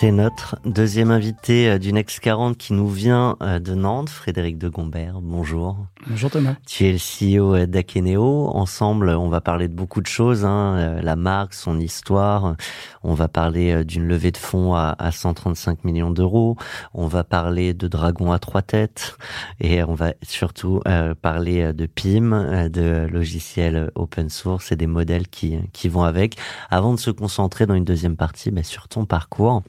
[0.00, 4.56] C'est notre deuxième invité euh, du Next 40 qui nous vient euh, de Nantes, Frédéric
[4.56, 5.18] de Gombert.
[5.20, 5.76] Bonjour.
[6.06, 6.54] Bonjour Thomas.
[6.68, 8.46] Tu es le CEO euh, d'Akeneo.
[8.54, 11.00] Ensemble, on va parler de beaucoup de choses, hein.
[11.02, 12.54] la marque, son histoire.
[13.02, 16.56] On va parler d'une levée de fonds à, 135 millions d'euros.
[16.94, 19.18] On va parler de Dragon à trois têtes
[19.58, 20.80] et on va surtout
[21.22, 26.36] parler de PIM, de logiciels open source et des modèles qui, qui vont avec.
[26.70, 29.62] Avant de se concentrer dans une deuxième partie mais sur ton parcours,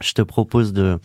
[0.00, 0.98] je te propose de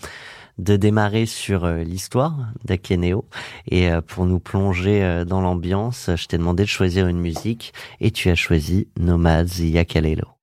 [0.57, 3.25] de démarrer sur euh, l'histoire d'Akeneo
[3.69, 7.73] et euh, pour nous plonger euh, dans l'ambiance, je t'ai demandé de choisir une musique
[7.99, 10.34] et tu as choisi Nomads Yakalelo.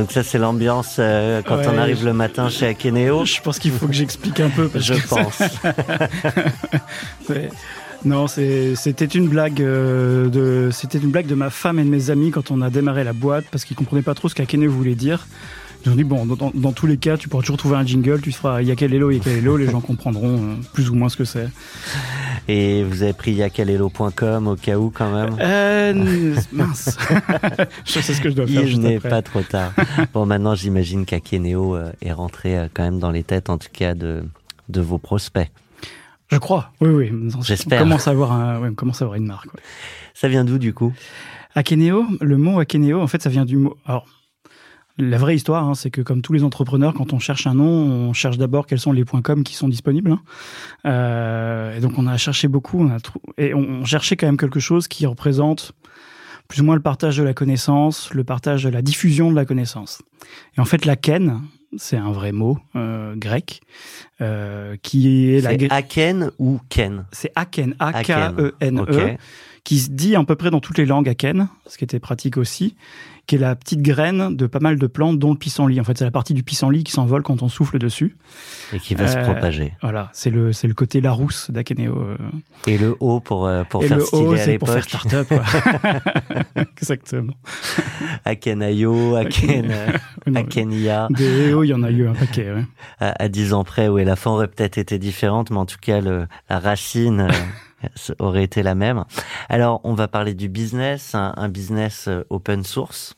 [0.00, 3.26] Donc ça c'est l'ambiance euh, quand on arrive le matin chez Akeneo.
[3.26, 4.70] Je pense qu'il faut que j'explique un peu.
[4.74, 5.42] je pense.
[8.02, 12.08] Non, c'était une blague euh, de c'était une blague de ma femme et de mes
[12.08, 14.94] amis quand on a démarré la boîte parce qu'ils comprenaient pas trop ce qu'Akeneo voulait
[14.94, 15.26] dire.
[15.84, 18.32] Ils ont dit bon, dans, tous les cas, tu pourras toujours trouver un jingle, tu
[18.32, 21.48] feras Yakalelo, Yakalelo, les gens comprendront euh, plus ou moins ce que c'est.
[22.48, 26.98] Et vous avez pris yakalelo.com au cas où quand même euh, Mince.
[27.84, 28.62] je sais ce que je dois faire.
[28.62, 29.72] Il n'est pas trop tard.
[30.12, 33.68] Bon, maintenant j'imagine qu'Akeneo euh, est rentré euh, quand même dans les têtes, en tout
[33.72, 34.24] cas, de,
[34.68, 35.50] de vos prospects.
[36.28, 37.30] Je crois, oui, oui.
[37.42, 37.80] J'espère.
[37.80, 39.48] On commence à avoir, un, ouais, commence à avoir une marque.
[40.14, 40.92] Ça vient d'où du coup?
[41.54, 43.76] Akeneo, le mot Akeneo, en fait, ça vient du mot.
[43.86, 44.06] Alors,
[44.98, 47.66] la vraie histoire, hein, c'est que comme tous les entrepreneurs, quand on cherche un nom,
[47.66, 50.12] on cherche d'abord quels sont les points com qui sont disponibles.
[50.12, 50.20] Hein.
[50.86, 52.98] Euh, et donc on a cherché beaucoup, on a
[53.38, 55.72] et on cherchait quand même quelque chose qui représente
[56.50, 59.44] plus ou moins le partage de la connaissance, le partage de la diffusion de la
[59.44, 60.02] connaissance.
[60.56, 61.42] Et en fait, la ken,
[61.76, 63.60] c'est un vrai mot euh, grec
[64.20, 65.74] euh, qui est, la.
[65.74, 67.06] Aken ou ken?
[67.12, 69.16] C'est aken, A-K-E-N-E,
[69.62, 72.36] qui se dit à peu près dans toutes les langues aken, ce qui était pratique
[72.36, 72.74] aussi,
[73.30, 75.80] qui est la petite graine de pas mal de plantes, dont le pissenlit.
[75.80, 78.16] En fait, c'est la partie du pissenlit qui s'envole quand on souffle dessus.
[78.72, 79.72] Et qui va se euh, propager.
[79.82, 81.96] Voilà, c'est le, c'est le côté Larousse d'Akeneo.
[81.96, 82.16] Euh.
[82.66, 84.58] Et le O pour, euh, pour faire stylé à l'époque.
[84.66, 85.32] pour faire start-up.
[86.56, 87.34] Exactement.
[88.24, 89.72] Akenayo, Aken,
[90.34, 91.06] Akenia.
[91.10, 92.52] Des EO, il y en a eu un paquet.
[92.98, 96.00] À, 10 ans près, oui, la fin aurait peut-être été différente, mais en tout cas,
[96.00, 97.28] le, la racine...
[98.18, 99.04] aurait été la même.
[99.48, 103.14] Alors, on va parler du business, un business open source.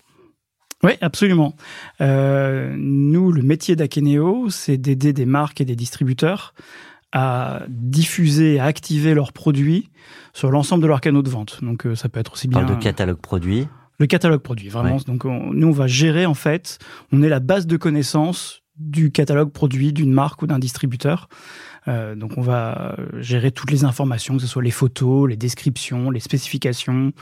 [0.84, 1.54] Oui, absolument.
[2.00, 6.54] Euh, nous, le métier d'Akeneo, c'est d'aider des marques et des distributeurs
[7.12, 9.91] à diffuser, à activer leurs produits
[10.32, 11.62] sur l'ensemble de leurs canaux de vente.
[11.62, 12.65] Donc, euh, ça peut être aussi bien...
[12.65, 14.97] de catalogue produit Le catalogue produit, vraiment.
[15.06, 16.78] Donc, nous, on va gérer, en fait,
[17.12, 21.28] on est la base de connaissances du catalogue produit d'une marque ou d'un distributeur.
[21.88, 26.10] Euh, donc on va gérer toutes les informations, que ce soit les photos, les descriptions,
[26.10, 27.12] les spécifications,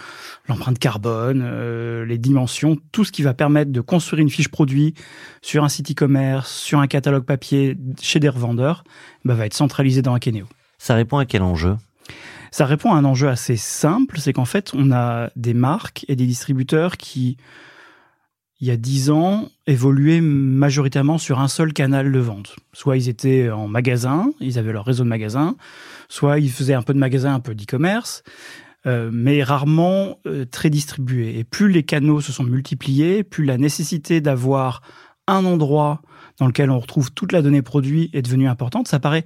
[0.48, 4.94] l'empreinte carbone, euh, les dimensions, tout ce qui va permettre de construire une fiche produit
[5.42, 8.84] sur un site e-commerce, sur un catalogue papier chez des revendeurs,
[9.24, 10.46] bah, va être centralisé dans Akeneo.
[10.78, 11.76] Ça répond à quel enjeu?
[12.50, 16.16] Ça répond à un enjeu assez simple, c'est qu'en fait, on a des marques et
[16.16, 17.36] des distributeurs qui
[18.60, 22.56] il y a dix ans, évoluaient majoritairement sur un seul canal de vente.
[22.72, 25.56] Soit ils étaient en magasin, ils avaient leur réseau de magasins,
[26.08, 28.22] soit ils faisaient un peu de magasin, un peu d'e-commerce,
[28.86, 31.38] euh, mais rarement euh, très distribués.
[31.38, 34.82] Et plus les canaux se sont multipliés, plus la nécessité d'avoir
[35.26, 36.02] un endroit
[36.40, 38.88] dans lequel on retrouve toute la donnée produit est devenue importante.
[38.88, 39.24] Ça paraît,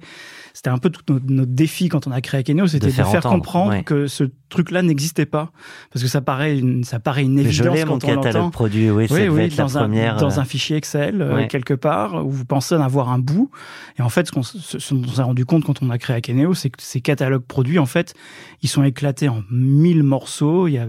[0.53, 3.07] c'était un peu tout notre, notre, défi quand on a créé Akeneo, c'était de faire,
[3.07, 3.83] de faire comprendre ouais.
[3.83, 5.51] que ce truc-là n'existait pas,
[5.91, 8.49] parce que ça paraît une, ça paraît une évidence quand on l'entend.
[8.51, 11.47] produit, oui, oui, oui dans, un, première, dans un fichier Excel ouais.
[11.47, 13.49] quelque part où vous pensez en avoir un bout,
[13.97, 16.81] et en fait, ce qu'on s'est rendu compte quand on a créé Akeneo, c'est que
[16.81, 18.13] ces catalogues produits, en fait,
[18.61, 20.67] ils sont éclatés en mille morceaux.
[20.67, 20.85] Il y a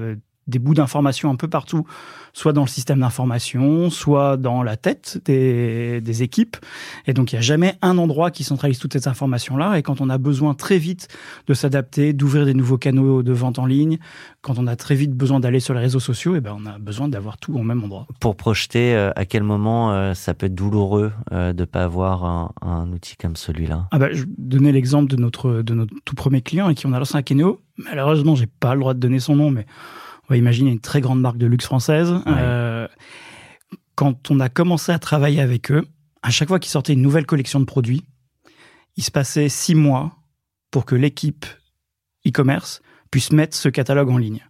[0.47, 1.87] des bouts d'informations un peu partout,
[2.33, 6.57] soit dans le système d'information, soit dans la tête des, des équipes.
[7.07, 9.79] Et donc, il n'y a jamais un endroit qui centralise toutes ces informations-là.
[9.79, 11.09] Et quand on a besoin très vite
[11.47, 13.99] de s'adapter, d'ouvrir des nouveaux canaux de vente en ligne,
[14.43, 16.79] quand on a très vite besoin d'aller sur les réseaux sociaux, et ben, on a
[16.79, 18.07] besoin d'avoir tout au même endroit.
[18.21, 22.25] Pour projeter, euh, à quel moment euh, ça peut être douloureux euh, de pas avoir
[22.25, 23.89] un, un, outil comme celui-là?
[23.91, 26.93] Ah ben, Je donnais l'exemple de notre, de notre tout premier client et qui on
[26.93, 27.61] a lancé un Keneo.
[27.77, 29.67] Malheureusement, j'ai pas le droit de donner son nom, mais
[30.29, 32.11] on va imaginer une très grande marque de luxe française.
[32.11, 32.23] Ouais.
[32.27, 32.89] Euh,
[33.95, 35.85] quand on a commencé à travailler avec eux,
[36.23, 38.05] à chaque fois qu'ils sortaient une nouvelle collection de produits,
[38.97, 40.17] il se passait six mois
[40.71, 41.47] pour que l'équipe
[42.27, 44.45] e-commerce puisse mettre ce catalogue en ligne.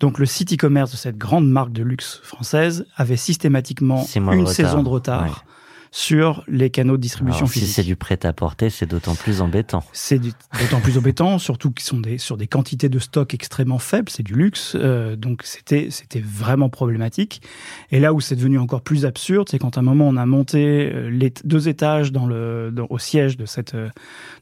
[0.00, 4.82] Donc le site e-commerce de cette grande marque de luxe française avait systématiquement une saison
[4.82, 5.24] de retard.
[5.24, 5.52] Ouais
[5.94, 7.68] sur les canaux de distribution Alors, physique.
[7.68, 9.84] Si c'est du prêt-à-porter, c'est d'autant plus embêtant.
[9.92, 14.08] C'est d'autant plus embêtant, surtout qu'ils sont des, sur des quantités de stock extrêmement faibles,
[14.08, 17.42] c'est du luxe, euh, donc c'était vraiment problématique.
[17.90, 20.24] Et là où c'est devenu encore plus absurde, c'est quand à un moment on a
[20.24, 23.90] monté euh, les deux étages dans le dans, au siège de cette de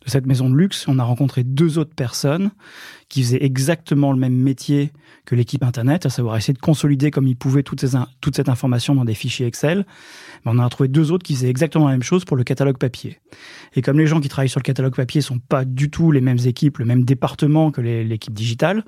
[0.07, 2.53] cette maison de luxe, on a rencontré deux autres personnes
[3.11, 4.93] qui faisaient exactement le même métier
[5.27, 8.49] que l'équipe Internet, à savoir essayer de consolider comme ils pouvaient toute, ces, toute cette
[8.49, 9.85] information dans des fichiers Excel.
[10.45, 12.79] On en a trouvé deux autres qui faisaient exactement la même chose pour le catalogue
[12.79, 13.19] papier.
[13.75, 16.21] Et comme les gens qui travaillent sur le catalogue papier sont pas du tout les
[16.21, 18.85] mêmes équipes, le même département que l'équipe digitale,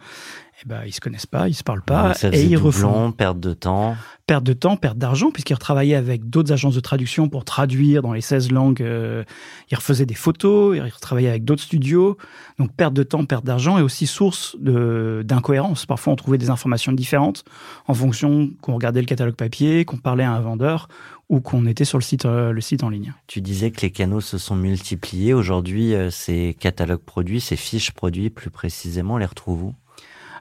[0.64, 3.10] eh ben, ils se connaissent pas, ils se parlent pas, ça et ils refont.
[3.10, 3.96] perte de temps.
[4.26, 8.12] Perte de temps, perte d'argent, puisqu'ils retravaillaient avec d'autres agences de traduction pour traduire dans
[8.12, 8.81] les 16 langues.
[8.81, 9.25] Euh,
[9.70, 12.16] ils refaisaient des photos, ils retravaillaient avec d'autres studios.
[12.58, 15.84] Donc, perte de temps, perte d'argent et aussi source d'incohérence.
[15.84, 17.44] Parfois, on trouvait des informations différentes
[17.88, 20.87] en fonction qu'on regardait le catalogue papier, qu'on parlait à un vendeur
[21.28, 23.14] ou qu'on était sur le site, euh, le site en ligne.
[23.26, 25.34] Tu disais que les canaux se sont multipliés.
[25.34, 29.74] Aujourd'hui, euh, ces catalogues produits, ces fiches produits plus précisément, on les retrouve où?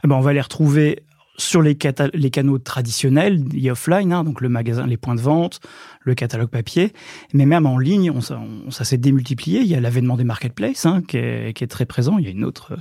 [0.03, 1.03] Eh ben, on va les retrouver
[1.37, 1.77] sur les,
[2.13, 5.59] les canaux traditionnels, offline, hein, donc le magasin, les points de vente,
[6.01, 6.93] le catalogue papier,
[7.33, 9.61] mais même en ligne, on, on, ça s'est démultiplié.
[9.61, 12.17] Il y a l'avènement des marketplaces hein, qui, est, qui, est, très présent.
[12.17, 12.73] Il y a une autre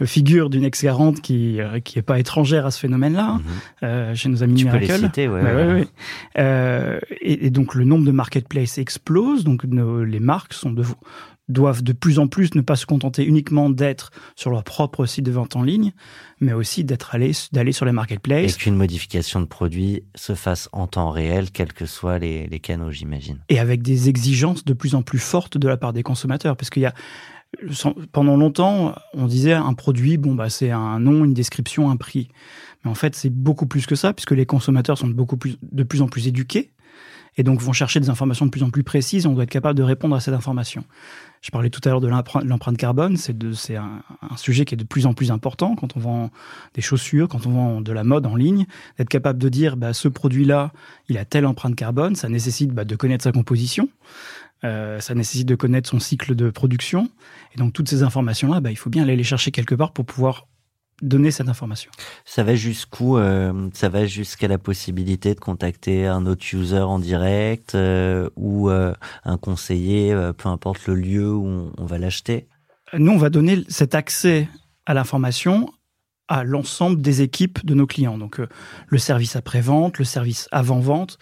[0.00, 3.84] euh, figure d'une ex-garante qui euh, qui est pas étrangère à ce phénomène-là, mm -hmm.
[3.84, 4.86] euh, chez nos amis tu Miracle.
[4.86, 5.88] Peux les citer, ouais, bah, ouais, ouais, ouais.
[6.38, 9.44] Euh, et, et, donc le nombre de marketplaces explose.
[9.44, 10.84] Donc nos, les marques sont de
[11.48, 15.24] doivent de plus en plus ne pas se contenter uniquement d'être sur leur propre site
[15.24, 15.92] de vente en ligne,
[16.40, 18.54] mais aussi d'être allé d'aller sur les marketplaces.
[18.54, 22.60] Et qu'une modification de produit se fasse en temps réel, quels que soient les, les
[22.60, 23.38] canaux, j'imagine.
[23.48, 26.70] Et avec des exigences de plus en plus fortes de la part des consommateurs, parce
[26.70, 26.94] qu'il y a
[28.12, 32.28] pendant longtemps, on disait un produit, bon bah c'est un nom, une description, un prix.
[32.84, 35.82] Mais en fait, c'est beaucoup plus que ça, puisque les consommateurs sont beaucoup plus, de
[35.82, 36.72] plus en plus éduqués
[37.36, 39.26] et donc vont chercher des informations de plus en plus précises.
[39.26, 40.84] On doit être capable de répondre à cette information.
[41.42, 44.84] Je parlais tout à l'heure de l'empreinte carbone, c'est un, un, sujet qui est de
[44.84, 46.30] plus en plus important quand on vend
[46.74, 48.66] des chaussures, quand on vend de la mode en ligne,
[48.98, 50.72] d'être capable de dire bah, ce produit-là,
[51.08, 53.88] il a telle empreinte carbone, ça nécessite bah, de connaître sa composition,
[54.64, 57.10] euh, ça nécessite de connaître son cycle de production,
[57.54, 60.06] et donc toutes ces informations-là, bah, il faut bien aller les chercher quelque part pour
[60.06, 60.46] pouvoir
[61.02, 61.90] donner cette information.
[62.24, 66.98] Ça va jusqu'où euh, Ça va jusqu'à la possibilité de contacter un autre user en
[66.98, 68.94] direct euh, ou euh,
[69.24, 72.48] un conseiller, peu importe le lieu où on, on va l'acheter?
[72.94, 74.48] Nous, on va donner cet accès
[74.86, 75.68] à l'information
[76.28, 78.18] à l'ensemble des équipes de nos clients.
[78.18, 78.40] Donc
[78.88, 81.18] le service après-vente, le service avant-vente,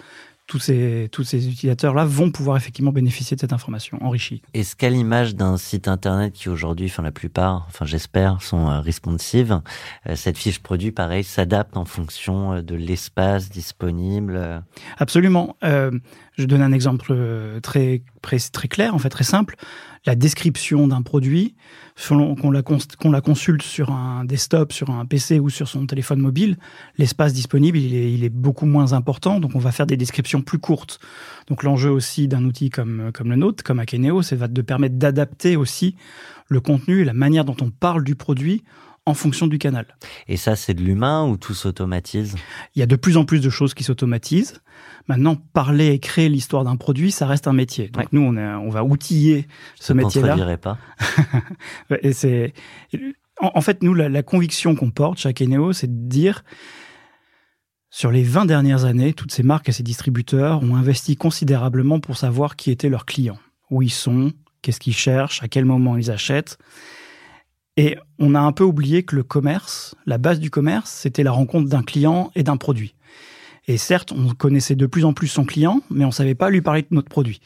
[0.46, 4.42] tous ces, tous ces utilisateurs-là vont pouvoir effectivement bénéficier de cette information enrichie.
[4.52, 8.80] Est-ce qu'à l'image d'un site internet qui aujourd'hui, enfin la plupart, enfin j'espère, sont euh,
[8.80, 9.60] responsive,
[10.06, 14.62] euh, cette fiche produit, pareil, s'adapte en fonction euh, de l'espace disponible
[14.98, 15.56] Absolument.
[15.64, 15.90] Euh,
[16.36, 17.16] je donne un exemple
[17.62, 19.56] très, très, très clair, en fait très simple.
[20.06, 21.54] La description d'un produit,
[21.96, 22.62] selon qu'on la,
[23.20, 26.58] consulte sur un desktop, sur un PC ou sur son téléphone mobile,
[26.99, 30.42] l'espace disponible, il est, il est beaucoup moins important, donc on va faire des descriptions
[30.42, 31.00] plus courtes.
[31.46, 35.56] Donc l'enjeu aussi d'un outil comme, comme le nôtre, comme Akeneo, c'est de permettre d'adapter
[35.56, 35.96] aussi
[36.49, 38.62] le contenu et la manière dont on parle du produit
[39.06, 39.87] en fonction du canal.
[40.28, 42.37] Et ça, c'est de l'humain ou tout s'automatise?
[42.75, 44.62] Il y a de plus en plus de choses qui s'automatisent.
[45.08, 47.88] Maintenant, parler et créer l'histoire d'un produit, ça reste un métier.
[47.88, 48.08] Donc ouais.
[48.12, 49.46] nous, on, va outiller
[49.78, 50.37] ce métier-là.
[50.37, 50.78] Je pas.
[52.02, 52.54] et c'est,
[53.40, 56.42] en, en, fait, nous, la, la conviction qu'on porte chez Akeneo, c'est de dire
[57.90, 62.16] Sur les 20 dernières années, toutes ces marques et ces distributeurs ont investi considérablement pour
[62.16, 63.38] savoir qui étaient leurs clients,
[63.70, 64.32] où ils sont,
[64.62, 66.56] qu'est-ce qu'ils cherchent, à quel moment ils achètent.
[67.76, 71.33] Et on a un peu oublié que le commerce, la base du commerce, c'était la
[71.33, 72.95] rencontre d'un client et d'un produit.
[73.66, 76.61] Et certes, on connaissait de plus en plus son client, mais on savait pas lui
[76.61, 77.40] parler de notre produit.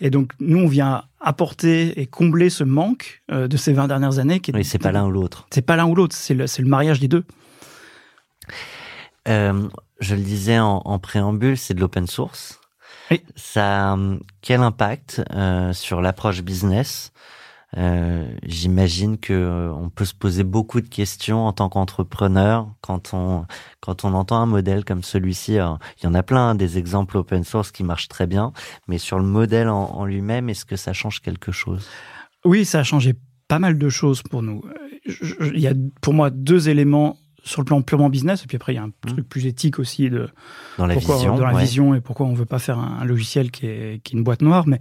[0.00, 4.18] Et donc, nous, on vient apporter et combler ce manque euh, de ces 20 dernières
[4.18, 4.38] années.
[4.38, 5.48] Qui oui, c'est pas l'un ou l'autre.
[5.50, 7.24] C'est pas l'un ou l'autre, c'est le, le, mariage des deux.
[9.26, 9.68] Euh,
[9.98, 12.60] je le disais en, en préambule, c'est de l'open source.
[13.10, 13.22] Oui.
[13.34, 13.96] Ça,
[14.42, 17.12] quel impact euh, sur l'approche business
[17.76, 23.12] euh, J'imagine que euh, on peut se poser beaucoup de questions en tant qu'entrepreneur quand
[23.12, 23.44] on
[23.80, 25.54] quand on entend un modèle comme celui-ci.
[25.54, 28.52] Il y en a plein hein, des exemples open source qui marchent très bien,
[28.88, 31.86] mais sur le modèle en, en lui-même, est-ce que ça change quelque chose?
[32.44, 33.14] Oui, ça a changé
[33.48, 34.62] pas mal de choses pour nous.
[35.40, 38.72] Il y a pour moi deux éléments sur le plan purement business, et puis après
[38.72, 39.08] il y a un Mmh.
[39.08, 40.28] truc plus éthique aussi de
[40.78, 41.62] dans la pourquoi, vision dans la ouais.
[41.62, 44.24] vision et pourquoi on veut pas faire un, un logiciel qui est, qui est une
[44.24, 44.66] boîte noire.
[44.66, 44.80] Mais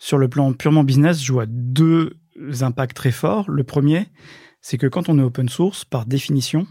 [0.00, 2.14] sur le plan purement business, je vois deux
[2.60, 3.50] impacts très forts.
[3.50, 4.08] Le premier,
[4.60, 6.66] c'est que quand on est open source, par définition,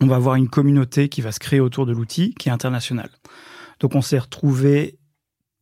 [0.00, 3.10] on va avoir une communauté qui va se créer autour de l'outil qui est internationale.
[3.80, 4.98] Donc on s'est retrouvé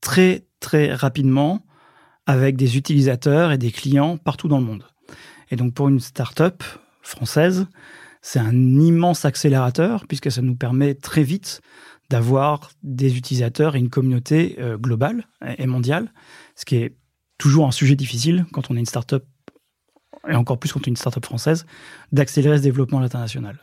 [0.01, 1.65] très très rapidement
[2.27, 4.85] avec des utilisateurs et des clients partout dans le monde.
[5.51, 6.63] Et donc pour une start-up
[7.01, 7.67] française,
[8.21, 11.61] c'est un immense accélérateur puisque ça nous permet très vite
[12.11, 15.27] d'avoir des utilisateurs et une communauté euh, globale
[15.59, 16.13] et mondiale,
[16.55, 16.97] ce qui est
[17.38, 19.25] toujours un sujet difficile quand on est une start-up
[20.28, 21.64] et encore plus quand on est une start-up française,
[22.12, 23.59] d'accélérer ce développement à l'international.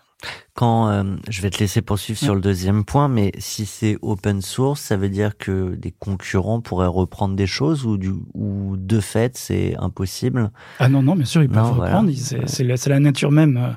[0.53, 4.41] Quand euh, je vais te laisser poursuivre sur le deuxième point, mais si c'est open
[4.41, 8.99] source, ça veut dire que des concurrents pourraient reprendre des choses ou, du, ou de
[9.01, 10.51] fait c'est impossible?
[10.79, 12.09] Ah non, non, bien sûr, ils peuvent Non, reprendre.
[12.15, 13.71] C'est c'est la, c'est la nature même euh,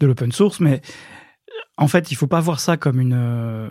[0.00, 0.82] de l'open source, mais
[1.76, 3.14] en fait, il faut pas voir ça comme une.
[3.16, 3.68] euh,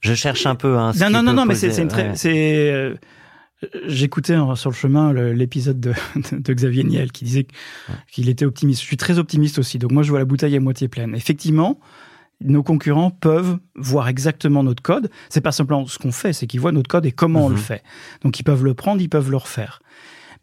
[0.00, 0.78] Je cherche un peu.
[0.78, 2.14] Hein, Non, non, non, non, mais c'est ouais.
[2.26, 2.94] euh,
[3.86, 5.92] J'écoutais hein, sur le chemin l'épisode de,
[6.32, 7.46] de Xavier Niel qui disait
[8.10, 8.80] qu'il était optimiste.
[8.82, 11.14] Je suis très optimiste aussi, donc moi je vois la bouteille à moitié pleine.
[11.14, 11.80] Effectivement,
[12.40, 15.10] nos concurrents peuvent voir exactement notre code.
[15.28, 17.56] C'est pas simplement ce qu'on fait, c'est qu'ils voient notre code et comment on le
[17.56, 17.60] Mhm.
[17.60, 17.82] fait.
[18.22, 19.82] Donc ils peuvent le prendre, ils peuvent le refaire.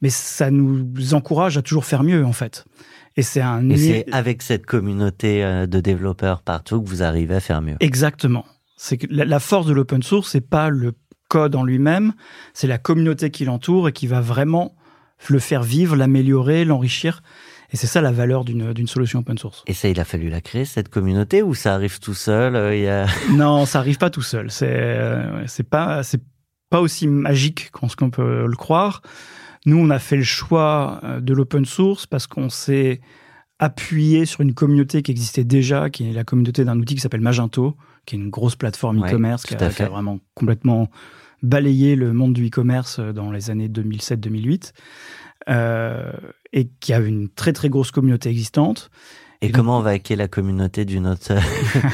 [0.02, 2.66] Mais ça nous encourage à toujours faire mieux en fait.
[3.16, 7.36] Et c'est un Et c'est avec cette communauté euh, de développeurs partout que vous arrivez
[7.36, 7.78] à faire mieux.
[7.80, 8.46] Exactement.
[8.76, 10.92] C'est que la force de l'open source, c'est pas le
[11.28, 12.14] code en lui-même,
[12.54, 14.76] c'est la communauté qui l'entoure et qui va vraiment
[15.30, 17.22] le faire vivre, l'améliorer, l'enrichir.
[17.72, 19.64] Et c'est ça la valeur d'une solution open source.
[19.68, 22.76] Et ça, il a fallu la créer cette communauté ou ça arrive tout seul euh,
[22.76, 23.08] il y a...
[23.32, 24.52] non, ça arrive pas tout seul.
[24.52, 26.02] C'est euh, pas
[26.70, 29.02] pas aussi magique qu'on peut le croire.
[29.66, 33.02] Nous, on a fait le choix euh, de l'open source parce qu'on s'est
[33.60, 37.22] appuyé sur une communauté qui existait déjà, qui est la communauté d'un outil qui s'appelle
[37.22, 39.86] Magento, qui est une grosse plateforme Ouais, e-commerce qui, qui a fait.
[39.86, 40.90] vraiment complètement
[41.44, 44.72] balayé le monde du e-commerce euh, dans les années 2007-2008,
[45.50, 46.12] euh,
[46.54, 48.90] et qui a une très très grosse communauté existante.
[49.42, 51.34] Et, Et donc- comment on va hacker la communauté d'une autre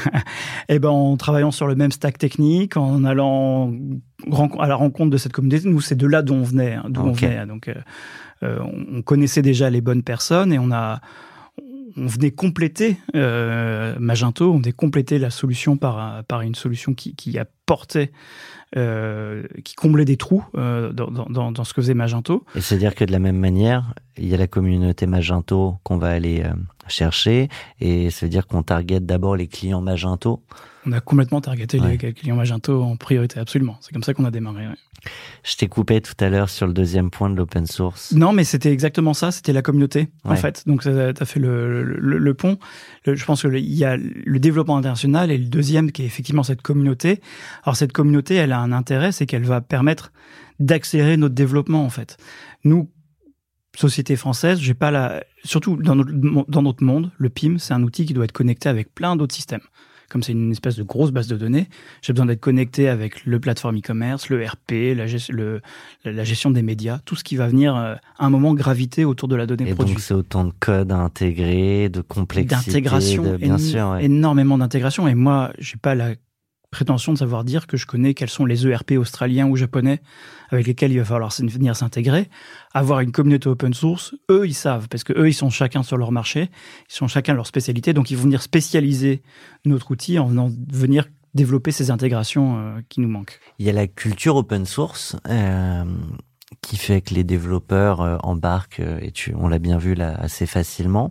[0.68, 3.72] Eh ben, en travaillant sur le même stack technique, en allant
[4.60, 7.00] à la rencontre de cette communauté, nous, c'est de là d'où on venait, hein, d'où
[7.02, 7.44] on venait.
[7.46, 7.74] Donc, euh,
[8.42, 11.00] on on connaissait déjà les bonnes personnes et on a,
[11.96, 17.14] on venait compléter euh, Magento, on venait compléter la solution par, par une solution qui,
[17.14, 18.12] qui apportait,
[18.76, 22.44] euh, qui comblait des trous euh, dans, dans- dans, ce que faisait Magento.
[22.54, 26.42] C'est-à-dire que de la même manière, il y a la communauté Magento qu'on va aller
[26.44, 26.52] euh,
[26.88, 27.48] chercher,
[27.80, 30.42] et ça veut dire qu'on target d'abord les clients Magento.
[30.84, 31.96] On a complètement targeté Ouais.
[32.00, 33.78] les clients Magento en priorité, absolument.
[33.80, 34.66] C'est comme ça qu'on a démarré.
[34.66, 34.74] ouais.
[35.44, 38.12] Je t'ai coupé tout à l'heure sur le deuxième point de l'open source.
[38.12, 40.64] Non, mais c'était exactement ça, c'était la communauté, en fait.
[40.66, 42.58] Donc, tu as fait le, le, le pont.
[43.06, 46.42] Le- je pense qu'il y a le développement international et le deuxième qui est effectivement
[46.42, 47.20] cette communauté.
[47.64, 50.12] Alors, cette communauté, elle a un intérêt, c'est qu'elle va permettre
[50.60, 52.16] d'accélérer notre développement, en fait.
[52.64, 52.90] Nous,
[53.76, 56.12] société française, j'ai pas la, surtout dans notre,
[56.50, 59.34] dans notre monde, le PIM, c'est un outil qui doit être connecté avec plein d'autres
[59.34, 59.62] systèmes.
[60.12, 61.68] Comme c'est une espèce de grosse base de données,
[62.02, 65.62] j'ai besoin d'être connecté avec le plateforme e-commerce, le RP, la, gest- le-
[66.04, 69.26] la gestion des médias, tout ce qui va venir euh, à un moment graviter autour
[69.28, 69.94] de la donnée Et produit.
[69.94, 73.88] donc c'est autant de code à intégrer, de complexité, D'intégration, bien sûr.
[73.92, 74.04] ouais.
[74.04, 75.08] énormément d'intégration.
[75.08, 76.10] Et moi, j'ai pas la
[76.72, 80.00] prétention de savoir dire que je connais quels sont les ERP australiens ou japonais
[80.50, 82.28] avec lesquels il va falloir venir s'intégrer.
[82.74, 85.96] Avoir une communauté open source, eux, ils savent, parce que eux, ils sont chacun sur
[85.96, 86.50] leur marché,
[86.90, 89.22] ils sont chacun leur spécialité, donc ils vont venir spécialiser
[89.64, 93.38] notre outil en venant venir développer ces intégrations euh, qui nous manquent.
[93.58, 95.16] Il y a la culture open source.
[95.28, 95.84] euh,
[96.62, 100.14] qui fait que les développeurs euh, embarquent, euh, et tu, on l'a bien vu là
[100.18, 101.10] assez facilement.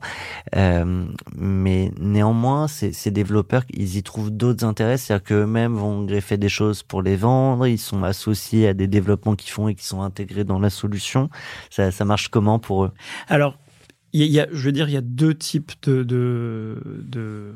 [0.56, 1.06] Euh,
[1.36, 6.84] mais néanmoins, ces, développeurs, ils y trouvent d'autres intérêts, c'est-à-dire qu'eux-mêmes vont greffer des choses
[6.84, 10.46] pour les vendre, ils sont associés à des développements qu'ils font et qui sont intégrés
[10.46, 11.30] dans la solution.
[11.70, 12.92] Ça, marche comment pour eux?
[13.28, 13.58] Alors,
[14.14, 17.54] je veux dire, il y a deux types de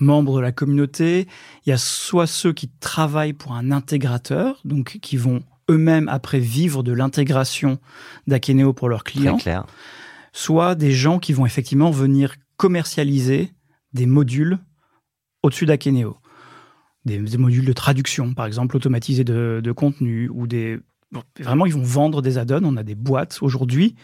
[0.00, 1.28] membres de la communauté.
[1.66, 6.38] Il y a soit ceux qui travaillent pour un intégrateur, donc qui vont eux-mêmes après
[6.38, 7.78] vivre de l'intégration
[8.26, 9.66] d'Akeneo pour leurs clients, clair.
[10.32, 13.52] soit des gens qui vont effectivement venir commercialiser
[13.92, 14.58] des modules
[15.42, 16.16] au-dessus d'Akeneo.
[17.04, 20.78] Des, des, modules de traduction, par exemple, automatisés de, de contenu, ou des...
[21.40, 22.64] Vraiment, ils vont vendre des add-ons.
[22.64, 23.94] On a des boîtes aujourd'hui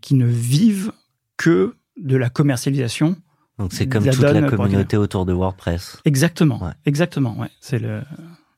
[0.00, 0.92] qui ne vivent
[1.36, 3.16] que de la commercialisation.
[3.58, 6.00] Donc c'est comme toute la communauté autour de WordPress.
[6.04, 6.72] Exactement, ouais.
[6.86, 7.36] exactement.
[7.38, 7.48] Ouais.
[7.60, 8.02] C'est le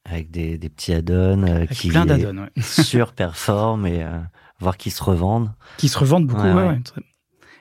[0.09, 2.63] avec des, des petits add-ons euh, qui plein add ouais.
[2.63, 4.19] surperforment et euh,
[4.61, 5.53] voire qui se revendent.
[5.79, 6.69] Qui se revendent beaucoup, ouais.
[6.69, 6.81] ouais.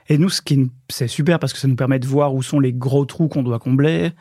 [0.07, 3.05] Et nous, c'est super parce que ça nous permet de voir où sont les gros
[3.05, 4.11] trous qu'on doit combler,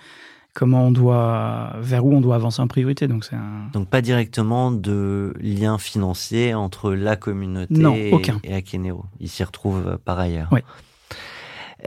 [0.54, 3.07] comment on doit, vers où on doit avancer en priorité.
[3.07, 3.69] Donc un...
[3.73, 8.40] donc pas directement de lien financier entre la communauté non, et, aucun.
[8.45, 9.04] et Akeneo.
[9.21, 10.49] Ils s'y retrouvent euh, par ailleurs.
[10.52, 10.61] Oui.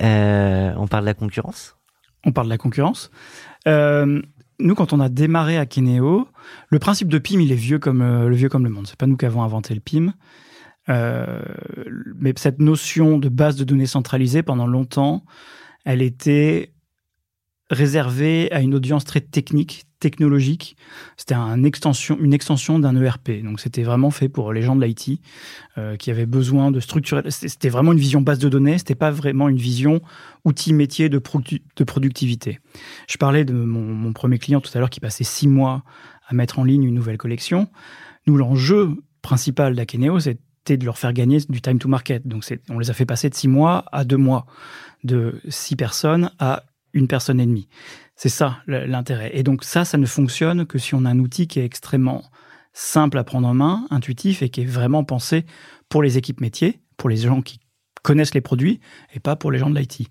[0.01, 1.75] Euh, on parle de la concurrence?
[2.23, 3.09] On parle de la concurrence.
[3.67, 4.21] Euh,
[4.59, 6.27] nous, quand on a démarré à Keneo,
[6.69, 8.87] le principe de PIM, il est vieux comme euh, le vieux comme le monde.
[8.87, 10.13] C'est pas nous qui avons inventé le PIM.
[10.89, 11.41] Euh,
[12.15, 15.25] mais cette notion de base de données centralisée, pendant longtemps,
[15.85, 16.71] elle était
[17.69, 20.77] réservée à une audience très technique, technologique.
[21.17, 23.43] C'était un extension, une extension d'un ERP.
[23.43, 25.19] Donc c'était vraiment fait pour les gens de l'IT
[25.77, 27.23] euh, qui avaient besoin de structurer.
[27.29, 28.77] C'était vraiment une vision base de données.
[28.77, 30.01] C'était pas vraiment une vision
[30.45, 31.21] outil métier de,
[31.75, 32.59] de productivité.
[33.07, 35.83] Je parlais de mon, premier client tout à l'heure qui passait six mois
[36.27, 37.67] à mettre en ligne une nouvelle collection.
[38.27, 42.27] Nous, l'enjeu principal d'Akeneo, c'était de leur faire gagner du time to market.
[42.27, 44.45] Donc on les a fait passer de six mois à deux mois,
[45.03, 46.63] de six personnes à
[46.97, 47.67] une personne et demie.
[48.15, 49.31] C'est ça l'intérêt.
[49.33, 52.23] Et donc ça, ça ne fonctionne que si on a un outil qui est extrêmement
[52.73, 55.45] simple à prendre en main, intuitif et qui est vraiment pensé
[55.89, 57.59] pour les équipes métiers, pour les gens qui
[58.03, 58.79] connaissent les produits
[59.13, 60.07] et pas pour les gens de l'IT.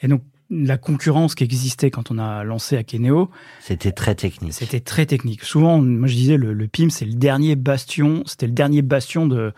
[0.00, 4.52] Et donc la concurrence qui existait quand on a lancé Akeneo, c'était très technique.
[4.52, 5.42] C'était très technique.
[5.42, 9.26] Souvent, moi je disais le, le PIM, c'est le dernier bastion, c'était le dernier bastion
[9.26, 9.54] de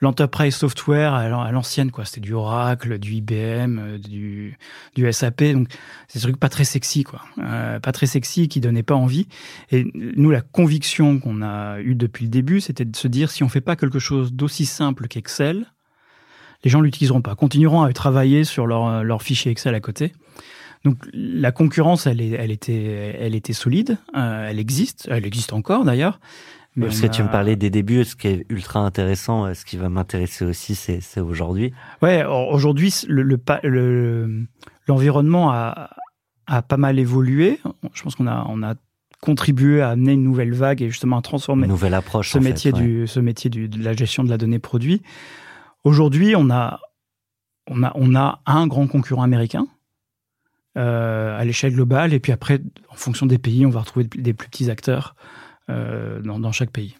[0.00, 2.04] l'enterprise software à l'ancienne quoi.
[2.04, 4.58] C'était du Oracle, du IBM, du,
[4.94, 5.44] du SAP.
[5.44, 5.68] Donc
[6.08, 9.28] c'est des trucs pas très sexy quoi, euh, pas très sexy qui donnaient pas envie.
[9.70, 13.42] Et nous, la conviction qu'on a eue depuis le début, c'était de se dire si
[13.44, 15.66] on fait pas quelque chose d'aussi simple qu'Excel,
[16.64, 20.12] les gens l'utiliseront pas, continueront à travailler sur leur, leur fichier Excel à côté.
[20.84, 25.84] Donc la concurrence, elle, elle, était, elle était solide, euh, elle existe, elle existe encore
[25.84, 26.20] d'ailleurs.
[26.76, 27.08] Mais Parce que a...
[27.08, 30.74] tu me parlais des débuts, ce qui est ultra intéressant, ce qui va m'intéresser aussi,
[30.74, 31.72] c'est aujourd'hui.
[32.00, 35.90] Ouais, aujourd'hui, l'environnement le, le, a,
[36.46, 37.58] a pas mal évolué.
[37.92, 38.74] Je pense qu'on a, on a
[39.20, 42.70] contribué à amener une nouvelle vague et justement à transformer une nouvelle approche, ce métier,
[42.70, 42.84] fait, ouais.
[42.84, 45.02] du, ce métier du, de la gestion de la donnée produit.
[45.84, 46.80] Aujourd'hui, on a,
[47.66, 49.66] on, a, on a un grand concurrent américain
[50.78, 54.34] euh, à l'échelle globale, et puis après, en fonction des pays, on va retrouver des
[54.34, 55.39] plus petits acteurs euh,
[56.22, 56.96] dans, dans, chaque pays.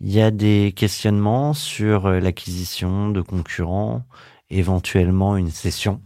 [0.00, 4.04] Il y a des questionnements sur euh, l'acquisition de concurrents,
[4.48, 6.00] éventuellement une cession?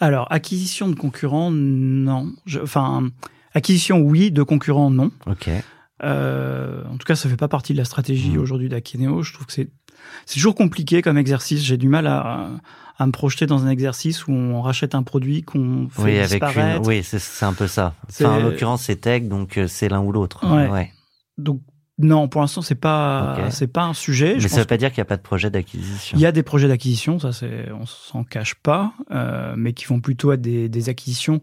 [0.00, 2.32] Alors, acquisition de concurrents, non.
[2.44, 3.10] Je, enfin,
[3.54, 5.12] acquisition, oui, de concurrents, non.
[5.26, 5.48] Ok.
[6.02, 8.40] Euh, en tout cas, ça fait pas partie de la stratégie mmh.
[8.40, 9.22] aujourd'hui d'Akeneo.
[9.22, 9.70] Je trouve que c'est
[10.32, 11.62] toujours compliqué comme exercice.
[11.62, 12.50] J'ai du mal à,
[13.02, 16.58] à, me projeter dans un exercice où on rachète un produit qu'on fait oui, disparaître.
[16.58, 17.94] Avec une, oui, c'est un peu ça.
[18.08, 20.46] Enfin, en l'occurrence, c'est tech, donc euh, c'est l'un ou l'autre.
[20.46, 20.68] Ouais.
[20.68, 20.92] ouais.
[21.38, 21.60] Donc
[21.98, 23.50] non, pour l'instant, c'est pas okay.
[23.50, 24.34] c'est pas un sujet.
[24.34, 26.16] Mais Je ça veut pas dire qu'il n'y a pas de projet d'acquisition.
[26.16, 29.84] Il y a des projets d'acquisition, ça c'est on s'en cache pas, euh, mais qui
[29.84, 31.42] vont plutôt être des, des acquisitions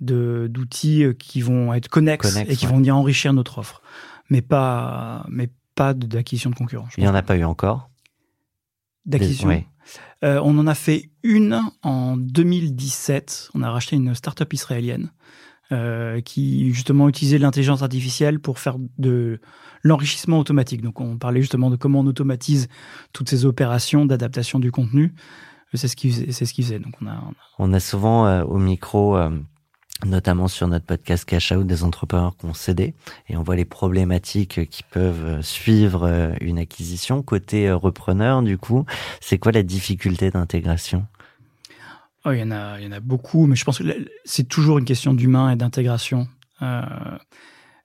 [0.00, 2.72] de d'outils qui vont être connexes, Connex, et qui ouais.
[2.72, 3.82] vont venir enrichir notre offre,
[4.28, 6.88] mais pas mais pas d'acquisition de concurrents.
[6.96, 7.90] Il n'y en a pas eu encore
[9.06, 9.64] D'acquisition oui.
[10.24, 13.50] Euh, On en a fait une en 2017.
[13.54, 15.10] On a racheté une start-up israélienne
[15.72, 19.40] euh, qui justement utilisait l'intelligence artificielle pour faire de
[19.84, 20.82] l'enrichissement automatique.
[20.82, 22.66] Donc on parlait justement de comment on automatise
[23.12, 25.14] toutes ces opérations d'adaptation du contenu.
[25.74, 26.80] C'est ce qu'ils c'est ce qu'ils faisaient.
[26.80, 27.22] Donc on a,
[27.60, 29.30] on a, souvent euh, au micro euh,
[30.06, 32.94] notamment sur notre podcast Cash Out des entrepreneurs qui ont cédé.
[33.28, 37.22] Et on voit les problématiques qui peuvent suivre une acquisition.
[37.22, 38.84] Côté repreneur du coup
[39.20, 41.06] c'est quoi la difficulté d'intégration?
[42.24, 43.84] Oh, il y en a il y en a beaucoup mais je pense que
[44.24, 46.28] c'est toujours une question d'humain et d'intégration.
[46.62, 46.82] Euh,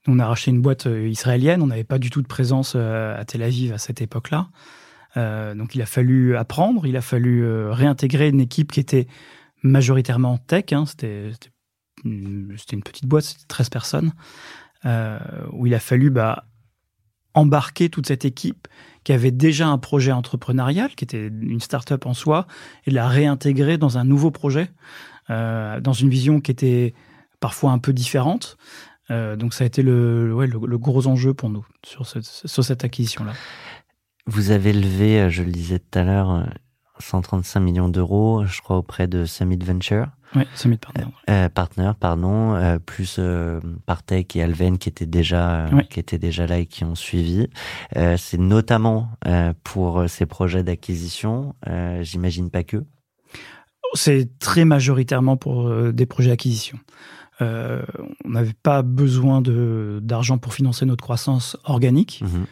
[0.08, 1.62] on a racheté une boîte israélienne.
[1.62, 4.50] On n'avait pas du tout de présence à Tel Aviv à cette époque-là.
[5.16, 9.08] Donc il a fallu apprendre, il a fallu réintégrer une équipe qui était
[9.64, 10.66] majoritairement tech.
[10.72, 11.32] Hein, c'était
[12.06, 14.14] une petite boîte, c'était 13 personnes,
[15.52, 16.46] où il a fallu bah,
[17.36, 18.68] embarquer toute cette équipe
[19.04, 22.48] qui avait déjà un projet entrepreneurial, qui était une start-up en soi,
[22.86, 24.72] et la réintégrer dans un nouveau projet,
[25.30, 26.94] euh, dans une vision qui était
[27.40, 28.58] parfois un peu différente.
[29.12, 30.34] Euh, donc ça a été le,
[30.78, 33.34] gros enjeu pour nous sur, sur cette acquisition-là.
[34.26, 36.50] Vous avez levé, euh, je le disais tout à l'heure,
[36.98, 40.08] 135 millions d'euros, je crois, auprès de Summit Venture.
[40.34, 41.06] Oui, Summit Partner.
[41.30, 46.18] Euh, partner, pardon, euh, plus euh, Partech et Alven qui étaient déjà euh, qui étaient
[46.18, 47.48] déjà là et qui ont suivi.
[47.96, 49.10] Euh, c'est notamment
[49.64, 51.56] pour ces projets d'acquisition.
[52.02, 52.84] J'imagine pas que.
[53.94, 56.80] C'est très majoritairement pour des projets d'acquisition.
[57.40, 57.84] on
[58.26, 62.24] n'avait pas besoin de d'argent pour financer notre croissance organique.
[62.24, 62.46] Mhm.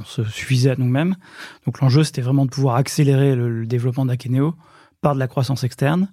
[0.00, 1.16] on se suffisait à nous-mêmes.
[1.66, 4.54] Donc l'enjeu, c'était vraiment de pouvoir accélérer le, le développement d'Akeneo
[5.02, 6.08] par de la croissance externe.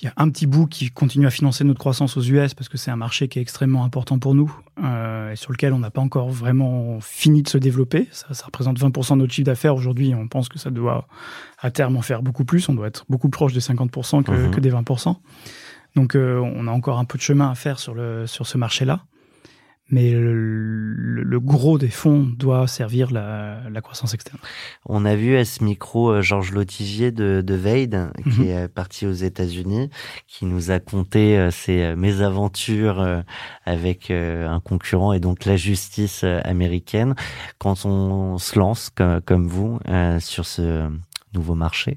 [0.00, 2.68] Il y a un petit bout qui continue à financer notre croissance aux US parce
[2.68, 4.52] que c'est un marché qui est extrêmement important pour nous
[4.82, 8.08] euh, et sur lequel on n'a pas encore vraiment fini de se développer.
[8.10, 10.12] Ça, ça représente 20% de notre chiffre d'affaires aujourd'hui.
[10.14, 11.06] On pense que ça doit
[11.60, 12.68] à terme en faire beaucoup plus.
[12.68, 14.50] On doit être beaucoup proche des 50% que, mhm.
[14.50, 15.16] que des 20%.
[15.94, 18.58] Donc euh, on a encore un peu de chemin à faire sur, le, sur ce
[18.58, 19.04] marché-là
[19.90, 24.38] mais le, gros des fonds doit servir la, croissance externe.
[24.86, 28.48] On a vu à ce micro euh, Georges Lotigier de, de Veid, qui mhm.
[28.48, 29.90] est parti aux États-Unis,
[30.26, 33.24] qui nous a conté euh, ses euh, mésaventures
[33.66, 37.14] avec un concurrent et donc la justice américaine
[37.58, 38.90] quand on se lance
[39.24, 39.78] comme vous
[40.20, 40.88] sur ce
[41.34, 41.96] nouveau marché.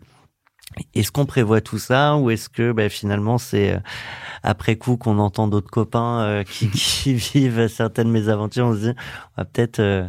[0.94, 3.80] Est-ce qu'on prévoit tout ça ou est-ce que ben, finalement c'est euh,
[4.44, 8.94] après coup qu'on entend d'autres copains euh, qui, qui, vivent certaines mésaventures, on se dit
[9.38, 10.08] on va peut-être euh,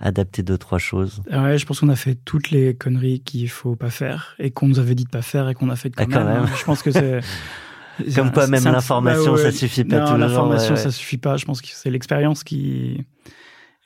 [0.00, 1.22] adapter deux trois choses.
[1.30, 4.68] Ouais, je pense qu'on a fait toutes les conneries qu'il faut pas faire et qu'on
[4.68, 6.46] nous avait dit de pas faire et qu'on a fait quand, ah, même.
[6.58, 7.20] Je pense que c'est
[8.14, 11.36] comme quoi même l'information ça suffit pas non, L'information ça suffit pas.
[11.36, 13.04] Je pense que c'est l'expérience qui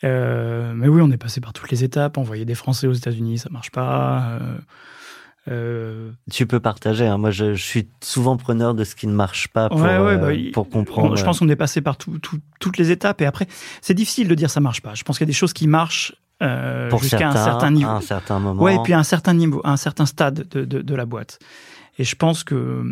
[0.03, 2.17] mais oui, on est passé par toutes les étapes.
[2.19, 4.39] Envoyer des Français aux États-Unis, ça marche pas.
[5.49, 6.11] Euh...
[6.31, 7.07] Tu peux partager.
[7.07, 7.19] Hein.
[7.19, 10.19] Moi, je, je, suis souvent preneur de ce qui ne marche pas pour, ouais, ouais,
[10.19, 11.17] bah, euh, pour comprendre.
[11.17, 13.47] Je pense qu'on est passé par tout, tout, toutes les étapes et après,
[13.81, 14.95] c'est difficile de dire ça marche pas.
[14.95, 17.95] Je pense qu'il y a des choses qui marchent euh, jusqu'à un certain niveau, à
[17.95, 18.61] un certain moment.
[18.61, 21.07] Ouais, et puis à un certain niveau, à un certain stade de, de, de la
[21.07, 21.39] boîte.
[21.99, 22.85] Et je pense que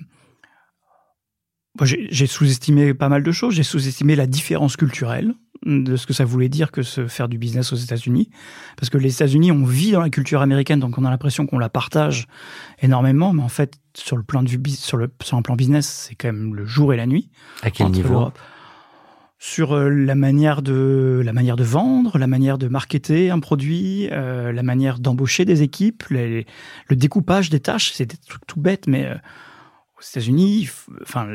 [1.83, 3.55] j'ai sous-estimé pas mal de choses.
[3.55, 7.39] J'ai sous-estimé la différence culturelle de ce que ça voulait dire que se faire du
[7.39, 8.31] business aux États-Unis.
[8.77, 11.59] Parce que les États-Unis, on vit dans la culture américaine, donc on a l'impression qu'on
[11.59, 12.27] la partage
[12.81, 16.15] énormément, mais en fait, sur le plan du sur le sur un plan business, c'est
[16.15, 17.31] quand même le jour et la nuit.
[17.63, 18.31] À quel niveau
[19.39, 24.09] Sur euh, la manière de la manière de vendre, la manière de marketer un produit,
[24.11, 26.45] euh, la manière d'embaucher des équipes, le
[26.91, 29.15] découpage des tâches, c'est des trucs tout bêtes, mais euh,
[30.11, 30.69] États-Unis,
[31.03, 31.29] enfin,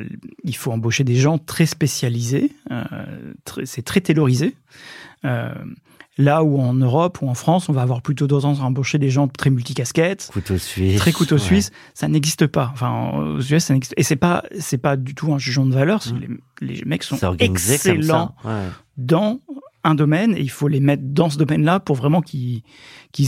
[0.43, 2.83] il faut embaucher des gens très spécialisés, euh,
[3.63, 4.55] c'est très taylorisé.
[5.25, 5.53] Euh,
[6.17, 9.09] là où en Europe ou en France, on va avoir plutôt tendance à embaucher des
[9.09, 12.69] gens très multicasquettes, couteau suisse, très couteau suisse, ça n'existe pas.
[12.73, 15.73] Enfin, aux US, ça n'existe et c'est pas c'est pas du tout un jugement de
[15.73, 16.01] valeur.
[16.05, 16.19] Mm.
[16.61, 18.35] Les, les, mecs sont excellents
[18.97, 19.39] dans
[19.83, 22.63] un domaine et il faut les mettre dans ce domaine-là pour vraiment qu'ils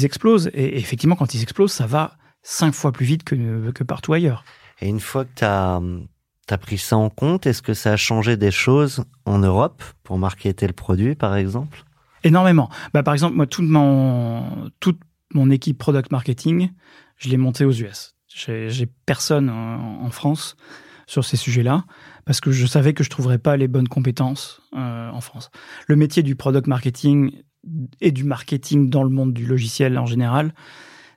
[0.03, 0.49] explosent.
[0.53, 4.43] Et, effectivement, quand ils explosent, ça va cinq fois plus vite que, que partout ailleurs.
[4.81, 8.35] Et une fois que tu as, pris ça en compte, est-ce que ça a changé
[8.35, 11.85] des choses en Europe pour marketer le produit, par exemple?
[12.23, 12.69] Énormément.
[12.93, 14.99] Bah, par exemple, moi, toute mon, toute
[15.33, 16.71] mon équipe product marketing,
[17.17, 18.15] je l'ai montée aux US.
[18.27, 20.55] J'ai personne en, France
[21.05, 21.85] sur ces sujets-là
[22.25, 25.51] parce que je savais que je trouverais pas les bonnes compétences euh, en France.
[25.87, 27.43] Le métier du product marketing
[27.99, 30.53] et du marketing dans le monde du logiciel en général,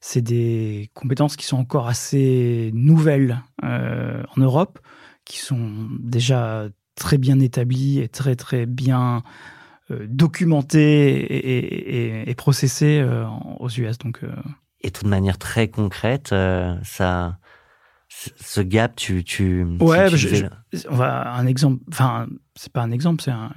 [0.07, 4.79] c'est des compétences qui sont encore assez nouvelles euh, en Europe,
[5.25, 9.23] qui sont déjà très bien établies et très très bien
[9.91, 13.25] euh, documentées et, et, processées euh,
[13.59, 13.97] aux US.
[13.97, 14.21] Donc,
[14.83, 16.35] Et de manière très concrète,
[16.83, 17.39] ça,
[18.37, 20.09] ce gap, tu, tu, ouais,
[20.89, 21.83] on va un exemple.
[21.89, 23.51] Enfin, c'est pas un exemple, c'est un,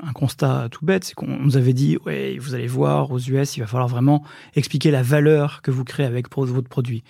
[0.00, 3.56] un constat tout bête, c'est qu'on nous avait dit, ouais, vous allez voir, aux US,
[3.56, 7.04] il va falloir vraiment expliquer la valeur que vous créez avec votre produit.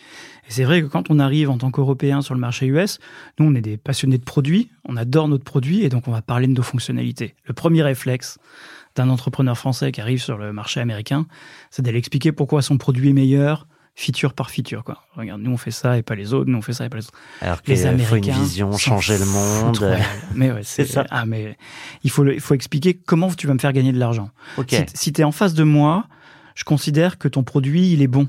[0.48, 2.98] Et c'est vrai que quand on arrive en tant qu'Européen sur le marché US,
[3.38, 6.22] nous, on est des passionnés de produits, on adore notre produit, et donc on va
[6.22, 7.34] parler de nos fonctionnalités.
[7.44, 8.38] Le premier réflexe
[8.94, 11.26] d'un entrepreneur français qui arrive sur le marché américain,
[11.70, 15.02] c'est d'aller expliquer pourquoi son produit est meilleur, feature par feature quoi.
[15.14, 16.96] Regarde, nous on fait ça et pas les autres, nous on fait ça et pas
[16.98, 17.18] les autres.
[17.40, 19.98] Alors les Américains faut une vision, changer le monde.
[20.34, 21.06] mais ouais, c'est ça.
[21.10, 21.56] Ah mais
[22.02, 24.30] il faut il faut expliquer comment tu vas me faire gagner de l'argent.
[24.58, 24.86] Okay.
[24.94, 26.06] Si, tu es en face de moi,
[26.56, 28.28] je considère que ton produit, il est bon.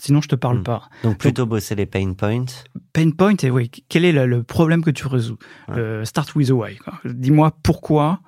[0.00, 0.64] Sinon, je te parle Hmm.
[0.64, 0.88] pas.
[1.04, 2.46] Donc plutôt bosser les pain points.
[2.92, 5.38] Pain point, et oui, quel est le, le problème que tu résous?
[5.68, 5.78] Ouais.
[5.78, 6.76] Euh, Start with a why.
[7.04, 8.18] Dis-moi pourquoi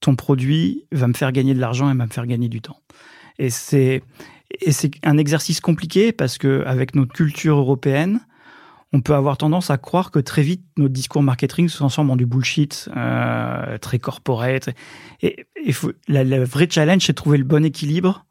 [0.00, 2.80] ton produit va me faire gagner de l'argent et va me faire gagner du temps.
[3.38, 4.02] Et c'est
[4.60, 8.20] et c'est un exercice compliqué parce que avec notre culture européenne,
[8.92, 12.16] on peut avoir tendance à croire que très vite notre discours marketing se transforme en
[12.16, 14.68] du bullshit, euh, très corporate.
[15.20, 18.24] Et, et faut, la, la vraie challenge, c'est de trouver le bon équilibre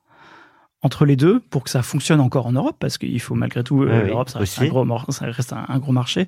[0.82, 3.84] entre les deux pour que ça fonctionne encore en Europe, parce qu'il faut malgré tout,
[3.84, 4.66] euh, oui, l'Europe, ça reste, aussi.
[4.66, 6.28] un gros, mor- ça reste un, un gros marché.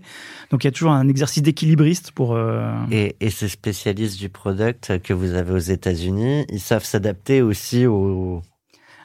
[0.50, 2.36] Donc il y a toujours un exercice d'équilibriste pour.
[2.36, 7.42] euh, Et, et ces spécialistes du product que vous avez aux États-Unis, ils savent s'adapter
[7.42, 8.42] aussi aux.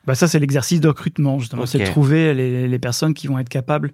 [0.07, 1.67] Bah ça, c'est l'exercice de recrutement, justement.
[1.67, 3.93] C'est de trouver les, les personnes qui vont être capables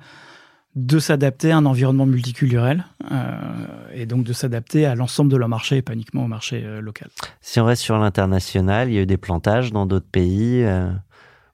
[0.76, 5.48] de s'adapter à un environnement multiculturel euh, et donc de s'adapter à l'ensemble de leur
[5.48, 7.08] marché et pas uniquement au marché euh, local.
[7.40, 10.90] Si on reste sur l'international, il y a eu des plantages dans d'autres pays, euh,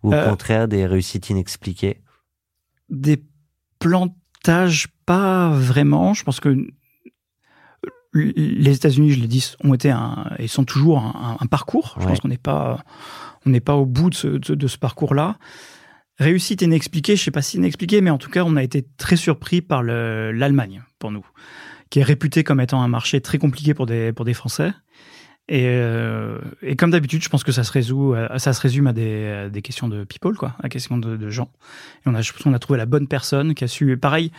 [0.02, 2.02] ou au contraire des réussites inexpliquées?
[2.90, 3.22] Des
[3.78, 6.14] plantages, pas vraiment.
[6.14, 6.66] Je pense que
[8.14, 11.94] les États-Unis, je l'ai dit, ont été un, et sont toujours un, un- un parcours.
[11.96, 12.08] Je Ouais.
[12.08, 12.84] pense qu'on n'est pas,
[13.46, 15.38] on n'est pas au bout de ce, parcours-là.
[16.18, 19.16] Réussite inexpliquée, je sais pas si inexpliquée, mais en tout cas, on a été très
[19.16, 21.26] surpris par le- l'Allemagne pour nous,
[21.90, 24.72] qui est réputée comme étant un marché très compliqué pour des Français.
[25.48, 28.86] Et, euh, et comme d'habitude, je pense que ça se résout, à- ça se résume
[28.86, 31.50] à des, questions de people, quoi, à questions de, de gens.
[31.98, 34.30] Et on a, je pense qu'on a trouvé la bonne personne qui a su, pareil,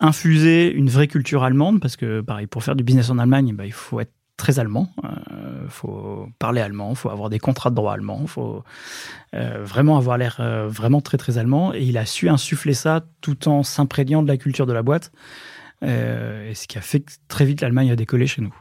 [0.00, 3.66] infuser une vraie culture allemande, parce que, pareil, pour faire du business en Allemagne, bah,
[3.66, 7.76] il faut être très allemand, il faut parler allemand, il faut avoir des contrats de
[7.76, 8.64] droit allemand, il faut
[9.34, 11.72] euh, vraiment avoir l'air euh, vraiment très très allemand.
[11.72, 15.12] Et il a su insuffler ça tout en s'imprégnant de la culture de la boîte.
[15.84, 18.54] Euh, et ce qui a fait que très vite l'Allemagne a décollé chez nous.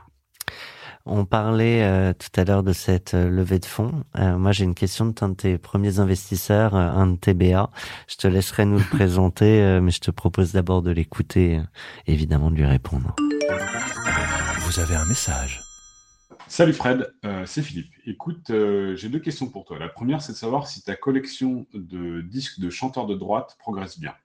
[1.05, 4.03] On parlait euh, tout à l'heure de cette euh, levée de fonds.
[4.17, 7.69] Euh, moi, j'ai une question de un de tes premiers investisseurs, euh, un de TBA.
[8.07, 11.63] Je te laisserai nous le présenter, euh, mais je te propose d'abord de l'écouter, euh,
[12.05, 13.15] évidemment de lui répondre.
[14.59, 15.61] Vous avez un message.
[16.49, 17.93] Salut Fred, euh, c'est Philippe.
[18.07, 19.77] Écoute, euh, j'ai deux questions pour toi.
[19.77, 23.99] La première, c'est de savoir si ta collection de disques de chanteurs de droite progresse
[23.99, 24.15] bien.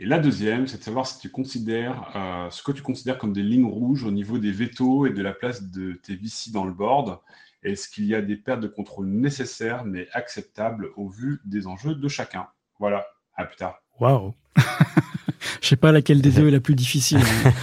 [0.00, 3.32] Et la deuxième, c'est de savoir si tu considères euh, ce que tu considères comme
[3.32, 6.64] des lignes rouges au niveau des vétos et de la place de tes VC dans
[6.64, 7.20] le board.
[7.62, 11.94] Est-ce qu'il y a des pertes de contrôle nécessaires mais acceptables au vu des enjeux
[11.94, 12.48] de chacun?
[12.80, 13.80] Voilà, à plus tard.
[14.00, 14.34] Waouh
[15.62, 17.20] Je sais pas laquelle des deux est la plus difficile.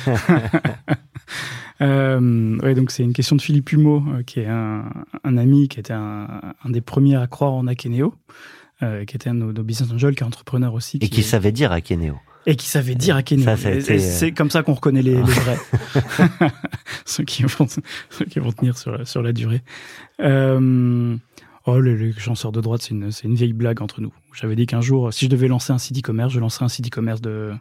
[0.08, 0.40] hein.
[1.84, 4.86] Euh, ouais, donc c'est une question de Philippe Humeau, euh, qui est un,
[5.24, 6.28] un ami, qui était un,
[6.64, 8.16] un des premiers à croire en Akeneo,
[8.82, 10.98] euh, qui était un de nos, nos business angels, qui est entrepreneur aussi.
[11.02, 12.16] Et qui est- savait dire à Kenéo.
[12.46, 13.44] et qui savait dire Akeneo.
[13.44, 15.58] Ça, ça a Et- été, et euh, C'est comme ça qu'on reconnaît les, les vrais.
[17.06, 17.68] ceux, qui vont,
[18.10, 19.62] ceux qui vont tenir sur la, sur la durée.
[20.22, 21.16] Euh,
[21.66, 24.14] oh, les, les chanceurs de droite, c'est une, c'est une vieille blague entre nous.
[24.34, 26.88] J'avais dit qu'un jour, si je devais lancer un site e-commerce, je lancerais un site
[26.88, 27.54] e-commerce de,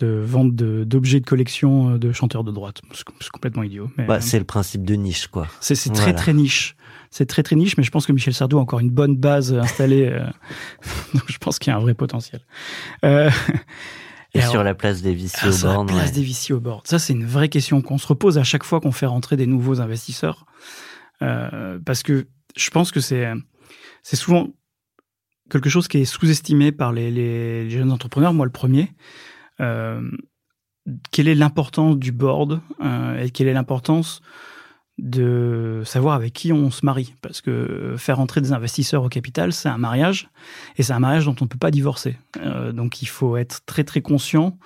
[0.00, 2.80] de vente d'objets de, collection euh, de chanteurs de droite.
[2.92, 3.90] C'est complètement idiot.
[3.96, 5.46] Bah, euh, c'est le principe de niche, quoi.
[5.60, 6.18] c'est c'est très Voilà.
[6.18, 6.76] très niche.
[7.10, 9.52] C'est très très niche, mais je pense que Michel Sardou a encore une bonne base
[9.54, 10.06] installée.
[10.06, 10.24] euh,
[11.14, 12.40] donc je pense qu'il y a un vrai potentiel.
[13.04, 13.30] Euh,
[14.32, 16.12] Et, et alors- sur la place des VC ah, au sur la place ouais.
[16.12, 16.86] des VC au board.
[16.86, 19.46] Ça, c'est une vraie question qu'on se repose à chaque fois qu'on fait rentrer des
[19.46, 20.46] nouveaux investisseurs.
[21.18, 23.28] Parce que je pense que c'est,
[24.04, 24.48] c'est souvent
[25.50, 28.92] quelque chose qui est sous-estimé par les, les- les jeunes entrepreneurs, moi le premier.
[29.60, 30.00] Euh,
[31.12, 34.20] quelle est l'importance du board euh, et quelle est l'importance
[34.98, 37.14] de savoir avec qui on se marie?
[37.22, 40.28] Parce que faire entrer des investisseurs au capital, c'est un mariage
[40.76, 42.18] et c'est un mariage dont on ne peut pas divorcer.
[42.42, 44.58] Euh, donc il faut être très très conscient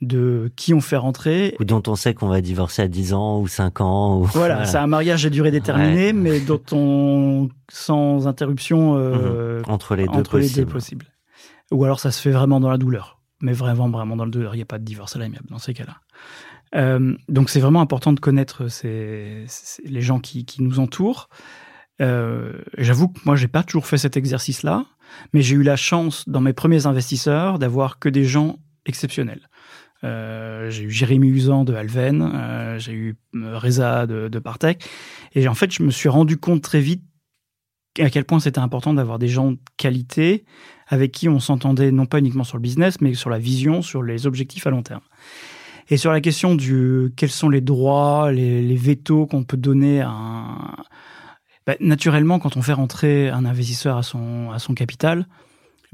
[0.00, 1.54] de qui on fait rentrer.
[1.60, 4.18] Ou dont on sait qu'on va divorcer à 10 ans ou 5 ans.
[4.18, 4.24] Ou...
[4.24, 6.12] Voilà, c'est un mariage à durée déterminée, Ouais.
[6.12, 10.66] mais dont on sans interruption euh, Entre les deux entre les possibles.
[10.66, 11.06] deux possibles.
[11.70, 14.54] Ou alors ça se fait vraiment dans la douleur, mais vraiment vraiment dans la douleur.
[14.54, 15.96] Il n'y a pas de divorce à l'amiable dans ces cas-là.
[16.74, 19.44] Euh, donc c'est vraiment important de connaître ces-
[19.84, 21.28] les gens qui, nous entourent.
[22.00, 24.86] Euh, J'avoue que moi j'ai pas toujours fait cet exercice-là,
[25.34, 29.48] mais j'ai eu la chance dans mes premiers investisseurs d'avoir que des gens exceptionnels.
[30.04, 34.82] Euh, j'ai eu Jérémy Usan de Alven, euh, j'ai eu euh, Reza de, de Partech,
[35.34, 37.04] et en fait je me suis rendu compte très vite
[38.00, 40.44] à quel point c'était important d'avoir des gens de qualité
[40.92, 44.02] avec qui on s'entendait non pas uniquement sur le business, mais sur la vision, sur
[44.02, 45.00] les objectifs à long terme.
[45.88, 50.02] Et sur la question du quels sont les droits, les, les vétos qu'on peut donner
[50.02, 50.76] à un...
[51.66, 55.26] Bah, naturellement, quand on fait rentrer un investisseur à son, à son capital,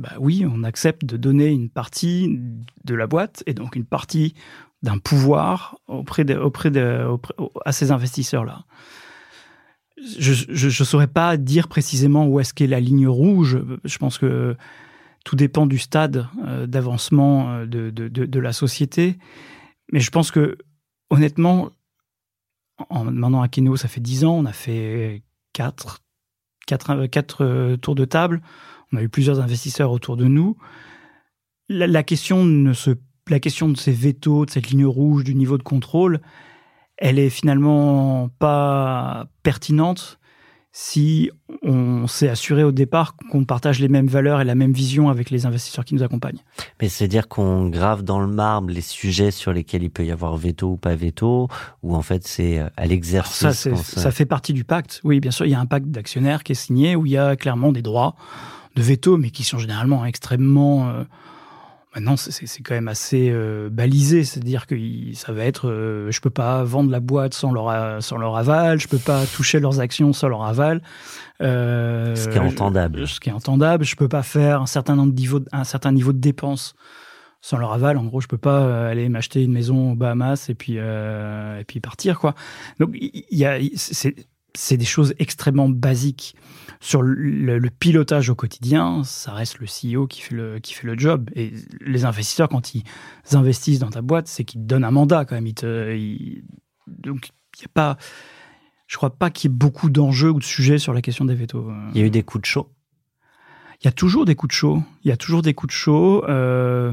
[0.01, 2.41] bah oui, on accepte de donner une partie
[2.85, 4.35] de la boîte et donc une partie
[4.83, 6.71] d'un pouvoir auprès de, auprès
[7.05, 7.35] auprès-
[7.65, 8.65] à ces investisseurs-là.
[10.19, 13.61] je ne saurais pas dire précisément où est-ce qu'est la ligne rouge.
[13.85, 14.57] Je pense que
[15.29, 19.19] tout dépend du stade euh, d'avancement euh, de, de, la société.
[19.93, 20.57] Mais je pense que,
[21.11, 21.69] honnêtement,
[22.89, 26.01] en, maintenant à Keno, ça fait 10 ans, on a fait 4,
[26.67, 28.41] 4, 4 tours de table,
[28.91, 30.57] on a eu plusieurs investisseurs autour de nous.
[31.69, 32.93] La, la, question, ne se,
[33.29, 36.23] la question de ces vétos, de cette ligne rouge, du niveau de contrôle,
[36.97, 40.18] elle est finalement pas pertinente
[40.81, 41.29] si
[41.65, 45.29] on s'est assuré au départ qu'on partage les mêmes valeurs et la même vision avec
[45.31, 46.39] les investisseurs qui nous accompagnent.
[46.81, 50.13] Mais c'est dire qu'on grave dans le marbre les sujets sur lesquels il peut y
[50.13, 51.49] avoir veto ou pas veto,
[51.83, 53.51] ou en fait c'est à l'exercice.
[53.51, 55.01] Ça, ça fait partie du pacte.
[55.03, 57.19] Oui, bien sûr, il y a un pacte d'actionnaires qui est signé où il y
[57.19, 58.15] a clairement des droits
[58.77, 61.03] de veto, mais qui sont généralement extrêmement euh,
[61.95, 64.77] Maintenant, c'est quand même assez euh, balisé, c'est-à-dire que
[65.15, 68.79] ça va être, euh, je peux pas vendre la boîte sans leur, sans leur aval,
[68.79, 70.83] je peux pas toucher leurs actions sans leur aval.
[71.41, 73.09] Euh, ce qui est entendable.
[73.09, 76.19] ce qui est entendable, je peux pas faire un certain niveau, un certain niveau de
[76.19, 76.75] dépenses
[77.41, 77.97] sans leur aval.
[77.97, 81.81] En gros, je peux pas aller m'acheter une maison aux Bahamas et puis et puis
[81.81, 82.35] partir quoi.
[82.81, 83.59] Donc il y, a,
[84.55, 86.35] c'est des choses extrêmement basiques
[86.81, 90.99] sur le, pilotage au quotidien, ça reste le CEO qui fait le, qui fait le
[90.99, 91.31] job.
[91.35, 92.85] Et les investisseurs, quand ils
[93.33, 95.47] investissent dans ta boîte, c'est qu'ils te donnent un mandat quand même.
[95.47, 95.97] Ils te,
[96.87, 97.97] donc, il n'y a pas.
[98.87, 101.35] Je crois pas qu'il y ait beaucoup d'enjeux ou de sujets sur la question des
[101.35, 101.71] vétos.
[101.95, 102.73] Il y a eu des coups de chaud?
[103.83, 104.83] Il y a toujours des coups de chaud.
[105.05, 106.25] Il y a toujours des coups de chaud.
[106.29, 106.93] Euh,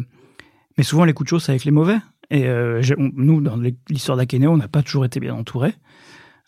[0.77, 1.97] mais souvent, les coups de chaud, c'est avec les mauvais.
[2.29, 3.57] Et euh, nous, dans
[3.89, 5.73] l'histoire d'Akeneo, on n'a pas toujours été bien entourés.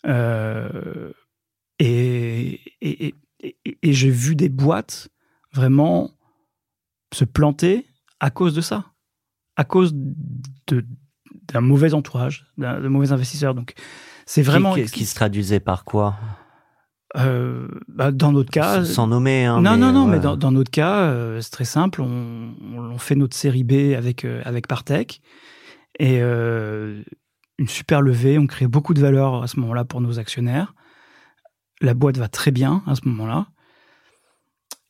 [0.06, 1.12] Euh,
[1.78, 5.08] et, et, et, j'ai vu des boîtes
[5.52, 6.10] vraiment
[7.14, 7.86] se planter
[8.20, 8.86] à cause de ça,
[9.56, 13.54] à cause d'un mauvais entourage, d'un mauvais investisseur.
[13.54, 13.74] Donc,
[14.26, 14.74] c'est vraiment.
[14.74, 16.16] Qui, qui, se traduisait par quoi?
[17.16, 19.46] Euh, bah, dans notre cas, sans nommer.
[19.46, 22.02] Hein, non, non, non, mais dans, dans, notre cas, euh, c'est très simple.
[22.02, 25.22] On, on, fait notre série B avec euh, avec Partech
[25.98, 28.38] et une super levée.
[28.38, 30.74] On crée beaucoup de valeur à ce moment-là pour nos actionnaires
[31.80, 33.48] la boîte va très bien à ce moment-là.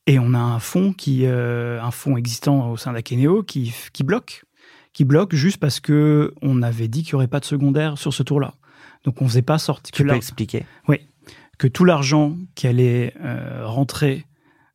[0.07, 4.03] Et on a un fonds qui, euh, un fonds existant au sein d'Akeneo qui, qui
[4.03, 4.45] bloque,
[4.93, 8.13] qui bloque juste parce que on avait dit qu'il n'y aurait pas de secondaire sur
[8.13, 8.55] ce tour-là.
[9.03, 9.91] Donc on faisait pas sortir.
[9.93, 10.65] Tu peux expliquer?
[10.87, 10.97] Oui,
[11.57, 14.25] que tout l'argent qui allait euh, rentrer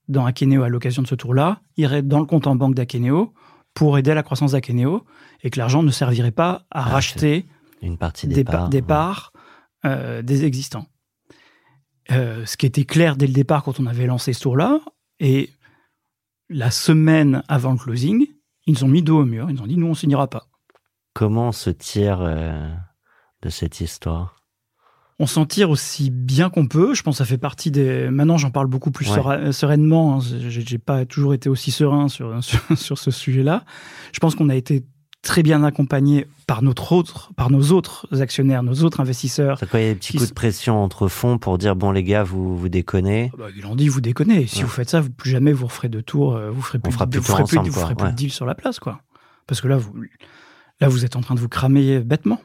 [0.09, 3.33] dans Akeneo à l'occasion de ce tour-là irait dans le compte en banque d'Akeneo
[3.72, 5.05] pour aider à la croissance d'Akeneo
[5.42, 7.46] et que l'argent ne servirait pas à ah, racheter
[7.83, 9.33] une partie des, parts,
[9.85, 10.87] euh, des existants.
[12.10, 14.80] Euh, ce qui était clair dès le départ quand on avait lancé ce tour-là.
[15.20, 15.50] Et
[16.48, 18.26] la semaine avant le closing,
[18.66, 19.46] ils nous ont mis dos au mur.
[19.48, 20.46] Ils nous ont dit, nous, on signera pas.
[21.14, 22.68] Comment on se tire euh,
[23.42, 24.36] de cette histoire?
[25.20, 26.92] On s'en tire aussi bien qu'on peut.
[26.92, 28.10] Je pense que ça fait partie des.
[28.10, 30.16] Maintenant, j'en parle beaucoup plus sereinement.
[30.16, 30.20] Hein.
[30.48, 32.42] J'ai pas toujours été aussi serein sur,
[32.74, 33.64] sur ce sujet-là.
[34.12, 34.84] Je pense qu'on a été
[35.24, 39.58] très bien accompagné par notre autre, par nos autres actionnaires, nos autres investisseurs.
[39.58, 41.90] Ça quoi, il y a des petits coups de pression entre fonds pour dire bon
[41.90, 43.30] les gars, vous vous déconnez.
[43.32, 44.46] Ah bah, ils l'ont dit, vous déconnez.
[44.46, 46.90] Si vous faites ça, vous, plus jamais vous referez de tour, euh, vous ferez plus,
[46.90, 49.00] de, vous ferez plus, vous ferez plus de deal sur la place, quoi.
[49.46, 49.92] Parce que là, vous
[50.80, 52.40] là vous êtes en train de vous cramer bêtement.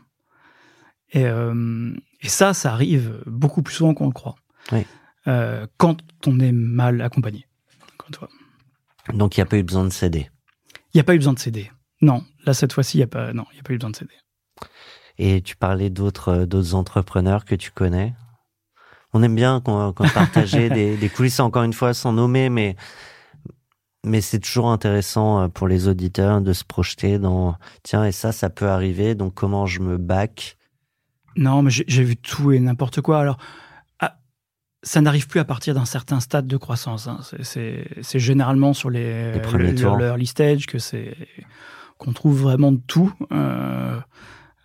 [1.12, 4.36] Et, euh, et ça, ça arrive beaucoup plus souvent qu'on le croit.
[5.28, 7.46] Euh, quand on est mal accompagné.
[9.14, 10.30] Donc il n'y a pas eu besoin de céder.
[10.94, 11.72] Il n'y a pas eu besoin de céder.
[12.02, 14.14] Non, là cette fois-ci, il n'y a pas, non, a pas eu besoin de céder.
[15.18, 18.14] Et tu parlais d'autres, euh, d'autres entrepreneurs que tu connais.
[19.14, 22.76] On aime bien quand, quand partager des, des, coulisses, encore une fois, sans nommer, mais
[24.06, 28.32] mais c'est toujours intéressant euh, pour les auditeurs de se projeter dans tiens et ça,
[28.32, 29.16] ça peut arriver.
[29.16, 30.58] Donc comment je me back
[31.36, 33.20] Non, mais j'ai vu tout et n'importe quoi.
[33.20, 33.38] Alors
[34.00, 34.18] ah,
[34.84, 37.08] ça n'arrive plus à partir d'un certain stade de croissance.
[37.08, 37.20] Hein.
[37.42, 39.98] C'est généralement sur les, les premiers tours.
[39.98, 41.16] le early stage que c'est
[42.00, 43.14] qu'on trouve vraiment de tout.
[43.32, 44.00] Euh,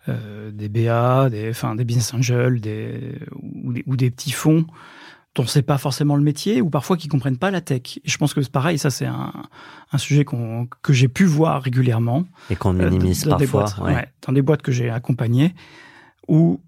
[0.07, 4.65] euh, des BA, des, enfin, des business angels, des, ou, des, ou des petits fonds
[5.35, 7.97] dont c'est pas forcément le métier, ou parfois qui comprennent pas la tech.
[7.97, 9.33] Et je pense que c'est pareil, ça c'est un,
[9.91, 12.23] un sujet que j'ai pu voir régulièrement.
[12.49, 13.37] Et qu'on minimise parfois.
[13.37, 14.07] Des boîtes, ouais.
[14.25, 15.53] dans des boîtes que j'ai accompagnées,
[16.29, 16.61] où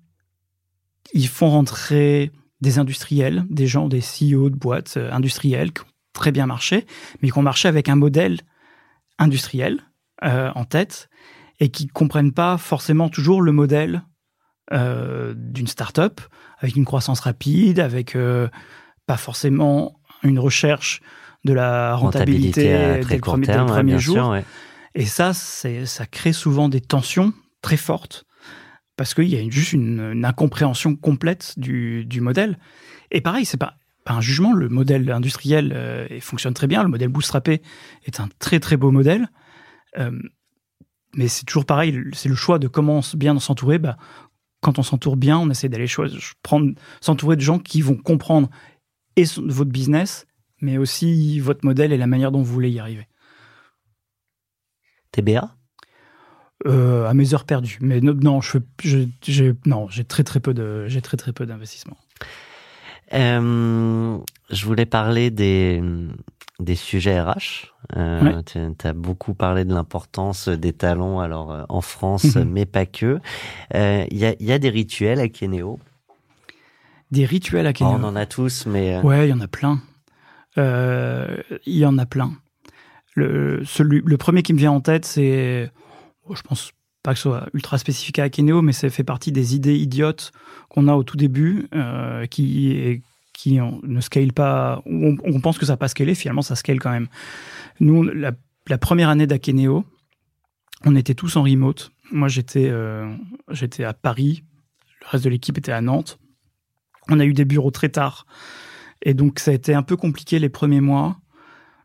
[1.14, 5.92] ils font rentrer des industriels, des gens, des CEO de boîtes euh, industrielles qui ont
[6.12, 6.86] très bien marché,
[7.22, 8.42] mais qui ont marché avec un modèle
[9.18, 9.87] industriel
[10.24, 11.10] euh, en tête
[11.60, 14.04] et qui comprennent pas forcément toujours le modèle
[14.74, 16.20] euh, d'une start-up
[16.60, 18.48] avec une croissance rapide, avec euh,
[19.06, 21.02] pas forcément une recherche
[21.46, 22.64] de la rentabilité,
[23.06, 23.46] dès le premier,
[24.00, 24.16] jour.
[24.96, 28.26] Et ça, ça crée souvent des tensions très fortes
[28.98, 32.58] parce qu'il y a une- juste une, une incompréhension complète du, du modèle.
[33.12, 34.54] Et pareil, c'est pas, pas un jugement.
[34.54, 36.82] Le modèle industriel euh, fonctionne très bien.
[36.82, 37.62] Le modèle bootstrapé
[38.06, 39.28] est un très très beau modèle.
[40.00, 40.12] Euh,
[41.16, 42.00] mais c'est toujours pareil.
[42.14, 43.80] C'est le choix de comment bien s'entourer.
[43.80, 43.98] Bah,
[44.62, 45.88] quand on s'entoure bien, on essaie d'aller
[46.44, 48.50] prendre, s'entourer de gens qui vont comprendre
[49.16, 50.26] et son- votre business,
[50.62, 53.08] mais aussi votre modèle et la manière dont vous voulez y arriver.
[55.12, 55.54] TBA
[56.66, 57.78] Euh, à mes heures perdues.
[57.82, 58.58] Mais no- non, je-
[59.22, 61.98] j'ai, non, j'ai très très peu de, j'ai très très peu d'investissement.
[63.14, 64.18] Euh,
[64.50, 65.84] je voulais parler des,
[66.60, 67.74] des sujets RH.
[67.96, 68.44] Euh, Ouais.
[68.44, 72.50] Tu as beaucoup parlé de l'importance des talents alors euh, en France, Mhm.
[72.50, 73.20] mais pas que.
[73.76, 75.80] Euh, Il y, a, il y a des rituels à Kenéo.
[77.12, 77.98] Des rituels à Oh, Kenya.
[78.00, 79.80] on en a tous, mais euh, Ouais, il y en a plein.
[80.58, 82.32] Euh, Il y en a plein.
[83.16, 85.72] Le, celui, le premier qui me vient en tête, c'est.
[86.28, 86.72] bon, je pense
[87.04, 90.32] pas que ce soit ultra spécifique à Akeneo, mais ça fait partie des idées idiotes
[90.70, 93.02] qu'on a au tout début, euh, qui,
[93.38, 94.82] qui ne scale pas.
[94.88, 97.08] On, on pense que ça n'a pas scalé, finalement, ça scale quand même.
[97.80, 98.32] Nous, la,
[98.68, 99.86] la première année d'Akeneo,
[100.86, 101.92] on était tous en remote.
[102.12, 103.14] Moi, j'étais euh,
[103.52, 104.44] j'étais à Paris,
[105.02, 106.18] le reste de l'équipe était à Nantes.
[107.10, 108.26] On a eu des bureaux très tard.
[109.04, 111.18] Et donc, ça a été un peu compliqué les premiers mois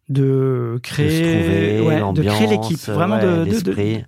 [0.08, 2.78] de créer, de ouais, créer l'équipe.
[2.88, 4.00] Vraiment, ouais, de, de-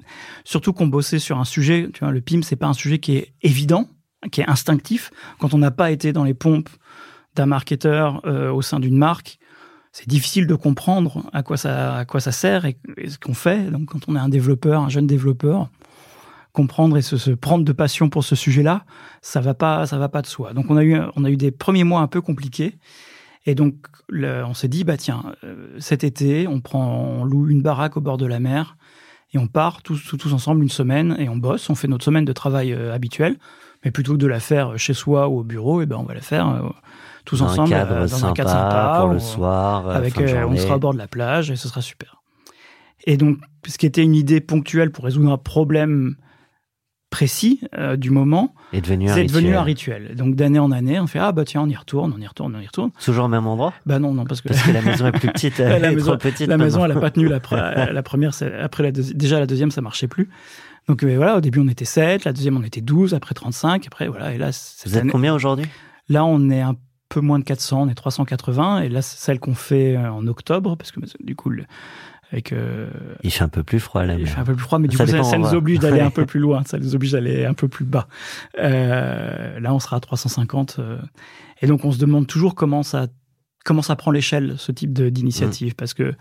[0.44, 1.90] surtout qu'on bossait sur un sujet.
[1.92, 3.88] Tu vois, le PIM, c'est pas un sujet qui est évident,
[4.32, 5.10] qui est instinctif.
[5.38, 6.70] Quand on n'a pas été dans les pompes
[7.34, 9.38] d'un marketeur euh, au sein d'une marque,
[9.92, 12.76] c'est difficile de comprendre à quoi ça, à quoi ça sert et,
[13.06, 13.70] ce qu'on fait.
[13.70, 15.68] Donc, quand on est un développeur, un jeune développeur,
[16.52, 18.84] comprendre et se, prendre de passion pour ce sujet-là,
[19.22, 20.52] ça va pas, ça va pas de soi.
[20.52, 22.78] Donc, on a eu, on a eu des premiers mois un peu compliqués.
[23.46, 23.74] Et donc,
[24.10, 28.00] on s'est dit, bah tiens, euh, cet été, on prend, on loue une baraque au
[28.00, 28.76] bord de la mer
[29.32, 31.68] et on part tous, tous, tous ensemble une semaine et on bosse.
[31.68, 33.36] On fait notre semaine de travail euh, habituelle,
[33.84, 36.14] mais plutôt que de la faire chez soi ou au bureau, et ben on va
[36.14, 36.68] la faire euh,
[37.24, 39.94] tous Dans ensemble un cadre euh, dans sympa, un cadre sympa pour le soir, euh,
[39.94, 42.22] avec, on sera au bord de la plage et ce sera super.
[43.06, 46.16] Et donc, ce qui était une idée ponctuelle pour résoudre un problème
[47.10, 50.16] précis euh, du moment, est devenu un c'est devenu un rituel.
[50.16, 52.56] Donc d'année en année, on fait ah bah tiens, on y retourne, on y retourne,
[52.56, 52.90] on y retourne.
[53.04, 53.72] Toujours au même endroit?
[53.86, 56.12] Bah non, non parce que Parce que la maison est plus petite, La est maison-
[56.12, 56.48] trop petite.
[56.48, 58.32] la maison, elle a pas tenu la, pre- la première.
[58.60, 60.28] Après la deuxi- déjà la deuxième, ça marchait plus.
[60.88, 63.86] Donc euh, voilà, au début on était 7, la deuxième on était 12, après 35,
[63.86, 64.34] après voilà.
[64.34, 65.66] Et là, cette Vous êtes année- combien aujourd'hui?
[66.08, 66.76] Là on est un
[67.08, 68.80] peu moins de 400, on est 380.
[68.82, 71.64] Et là, c'est celle qu'on fait euh, en octobre, parce que du coup, le-
[72.32, 72.90] avec euh,
[73.22, 74.14] Il fait un peu plus froid là.
[74.18, 75.54] il fait un peu plus froid, mais du Ça coup, ça, dépend, ça on nous
[75.54, 78.08] oblige d'aller un peu plus loin, ça nous oblige d'aller un peu plus bas.
[78.58, 80.76] Euh, là, on sera à 350.
[80.78, 80.98] euh,
[81.62, 83.06] et donc, on se demande toujours comment ça,
[83.64, 85.76] comment ça prend l'échelle, ce type d'initiative, Mm.
[85.76, 86.16] parce que bah,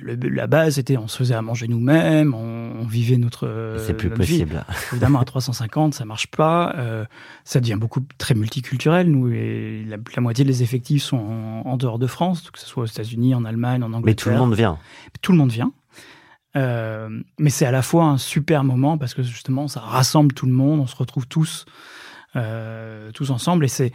[0.00, 3.78] le- la base était, on se faisait à manger nous-mêmes, on, on vivait notre, euh,
[3.86, 4.44] C'est plus notre vie.
[4.44, 4.64] possible.
[4.92, 6.74] Évidemment, à 350, ça marche pas.
[6.76, 7.04] euh,
[7.44, 9.10] ça devient beaucoup très multiculturel.
[9.10, 12.66] Nous, et la, la moitié des effectifs sont en, en dehors de France, que ce
[12.66, 14.02] soit aux États-Unis, en Allemagne, en Angleterre.
[14.04, 14.78] Mais tout le monde vient.
[15.22, 15.72] Tout le monde vient.
[16.56, 17.08] Euh,
[17.38, 20.52] mais c'est à la fois un super moment parce que justement, ça rassemble tout le
[20.52, 20.80] monde.
[20.80, 21.66] On se retrouve tous,
[22.36, 23.92] euh, tous ensemble, et c'est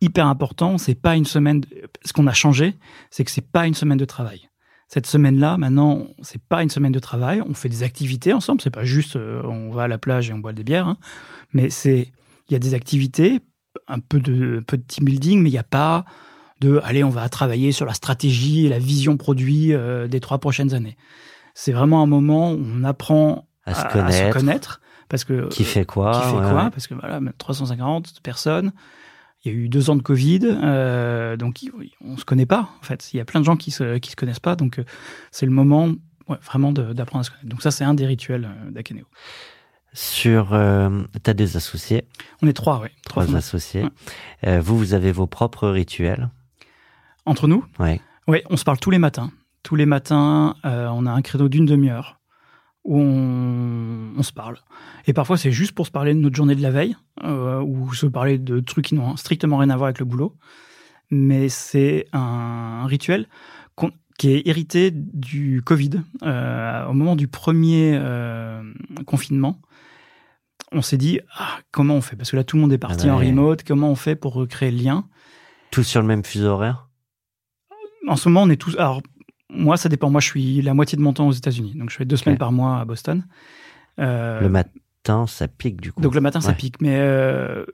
[0.00, 0.76] hyper important.
[0.78, 1.60] C'est pas une semaine.
[1.60, 1.68] de-
[2.04, 2.74] Ce qu'on a changé,
[3.10, 4.48] c'est que c'est pas une semaine de travail.
[4.88, 7.42] Cette semaine-là, maintenant, c'est pas une semaine de travail.
[7.46, 8.60] On fait des activités ensemble.
[8.60, 10.98] C'est pas juste euh, on va à la plage et on boit des bières, hein.
[11.52, 12.12] mais c'est
[12.48, 13.40] il y a des activités,
[13.88, 16.04] un peu de, un peu de team building, mais il n'y a pas
[16.60, 20.38] de allez, on va travailler sur la stratégie et la vision produit euh, des trois
[20.38, 20.96] prochaines années.
[21.54, 24.36] C'est vraiment un moment où on apprend À se connaître.
[24.36, 26.70] connaître, parce que Qui fait quoi qui fait ouais, quoi.
[26.70, 28.72] Parce que voilà, même 350 personnes.
[29.44, 31.60] Il y a eu deux ans de Covid, euh, donc
[32.00, 32.70] on se connaît pas.
[32.80, 34.78] En fait, il y a plein de gens qui se qui se connaissent pas, donc
[34.78, 34.84] euh,
[35.30, 35.88] c'est le moment
[36.28, 37.48] ouais, vraiment d'apprendre à se connaître.
[37.48, 39.04] Donc ça, c'est un des rituels euh, d'Akeneo.
[39.92, 42.04] Sur, euh, t'as des associés,
[42.42, 43.84] On est trois, ouais, trois associés.
[43.84, 43.90] Ouais.
[44.46, 46.30] Euh, vous, vous avez vos propres rituels?
[47.26, 48.00] Entre nous, Ouais.
[48.26, 49.30] Oui, on se parle tous les matins.
[49.62, 52.18] Tous les matins, on a un créneau d'une demi-heure
[52.84, 54.58] où on, on se parle.
[55.06, 57.92] Et parfois, c'est juste pour se parler de notre journée de la veille euh, ou
[57.94, 60.36] se parler de trucs qui n'ont strictement rien à voir avec le boulot.
[61.10, 63.26] Mais c'est un, rituel
[64.16, 66.02] qui est hérité du Covid.
[66.22, 68.62] Euh, au moment du premier euh,
[69.06, 69.60] confinement,
[70.72, 72.16] on s'est dit ah, comment on fait?
[72.16, 73.64] Parce que là, tout le monde est parti Ah en remote.
[73.64, 75.08] Comment on fait pour recréer le lien?
[75.70, 76.88] Tous sur le même fuseau horaire?
[78.06, 78.76] En ce moment, on est tous.
[78.76, 79.02] Alors,
[79.50, 80.10] moi, ça dépend.
[80.10, 81.74] Moi, je suis la moitié de mon temps aux États-Unis.
[81.76, 83.24] Donc, je fais deux semaines par mois à Boston.
[83.98, 86.00] Euh, Le matin, ça pique du coup.
[86.00, 86.80] donc, le matin, ça pique.
[86.80, 87.64] Mais, euh,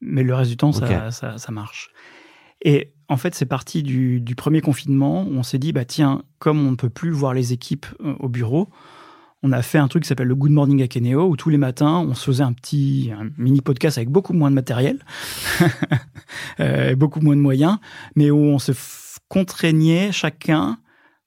[0.00, 1.90] mais le reste du temps, ça, ça, ça marche.
[2.62, 6.22] Et en fait, c'est parti du, du premier confinement où on s'est dit, bah, tiens,
[6.38, 8.68] comme on ne peut plus voir les équipes euh, au bureau,
[9.42, 11.98] on a fait un truc qui s'appelle le Good Morning Akeneo, où tous les matins,
[11.98, 15.04] on se faisait un petit un mini podcast avec beaucoup moins de matériel,
[16.60, 17.76] euh, beaucoup moins de moyens,
[18.16, 18.72] mais où on se
[19.28, 20.78] contraignait chacun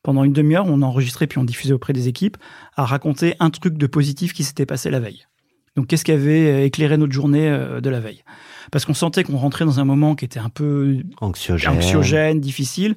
[0.08, 2.38] pendant une demi-heure, on enregistrait puis on diffusait auprès des équipes
[2.78, 5.28] à raconter un truc de positif qui s'était passé la veille.
[5.76, 8.24] Donc, qu'est-ce qui avait euh, éclairé notre journée euh, de la veille?
[8.72, 12.96] Parce qu'on sentait qu'on rentrait dans un moment qui était un peu anxiogène, anxiogène difficile.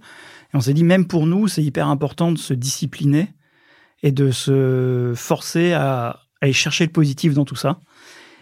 [0.54, 3.34] Et on s'est dit, même pour nous, c'est hyper important de se discipliner
[4.04, 7.80] et de se forcer à, aller chercher le positif dans tout ça.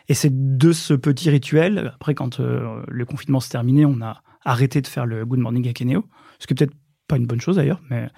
[0.09, 4.21] Et c'est de ce petit rituel, après quand euh, le confinement s'est terminé, on a
[4.45, 6.05] arrêté de faire le Good Morning Akeneo,
[6.39, 8.09] ce qui est peut-être pas une bonne chose d'ailleurs, mais,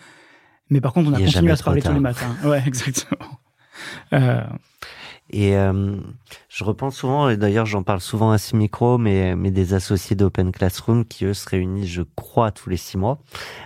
[0.71, 2.35] mais par contre on a continué à se parler tous les matins.
[2.45, 3.39] Ouais, exactement.
[4.13, 4.43] Euh,
[5.33, 5.97] et euh,
[6.49, 10.17] je repense souvent, et d'ailleurs j'en parle souvent à ce micro, mais, mais des associés
[10.17, 13.21] d'Open Classroom qui eux se réunissent, je crois, tous les six mois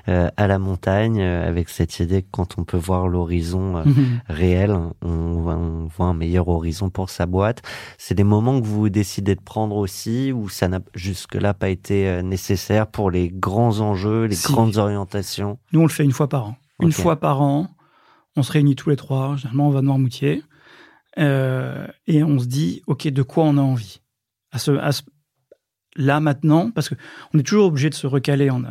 [0.09, 4.21] euh, à la montagne, avec cette idée que quand on peut voir l'horizon euh, mhm.
[4.29, 7.63] réel, on, on, voit un meilleur horizon pour sa boîte.
[7.97, 12.23] C'est des moments que vous décidez de prendre aussi, ou ça n'a jusque-là pas été
[12.23, 15.59] nécessaire pour les grands enjeux, les grandes orientations?
[15.73, 16.57] Nous, on le fait une fois par an.
[16.85, 17.69] Une fois par an,
[18.37, 19.37] on se réunit tous les trois.
[19.37, 20.43] Généralement, on va de Noirmoutier.
[21.19, 24.01] Euh, et on se dit, OK, de quoi on a envie?
[24.51, 25.03] À ce, à ce,
[25.97, 28.51] Là, maintenant, parce qu'on est toujours obligé de se recaler.
[28.51, 28.63] En,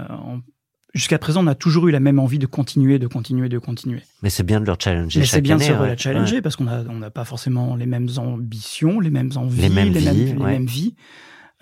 [0.93, 4.03] Jusqu'à présent, on a toujours eu la même envie de continuer, de continuer, de continuer.
[4.21, 5.21] Mais c'est bien de leur challenger.
[5.21, 8.99] Mais c'est bien de se challenger parce qu'on n'a on pas forcément les mêmes ambitions,
[8.99, 10.25] les mêmes envies, les mêmes vies.
[10.25, 10.95] les mêmes vies.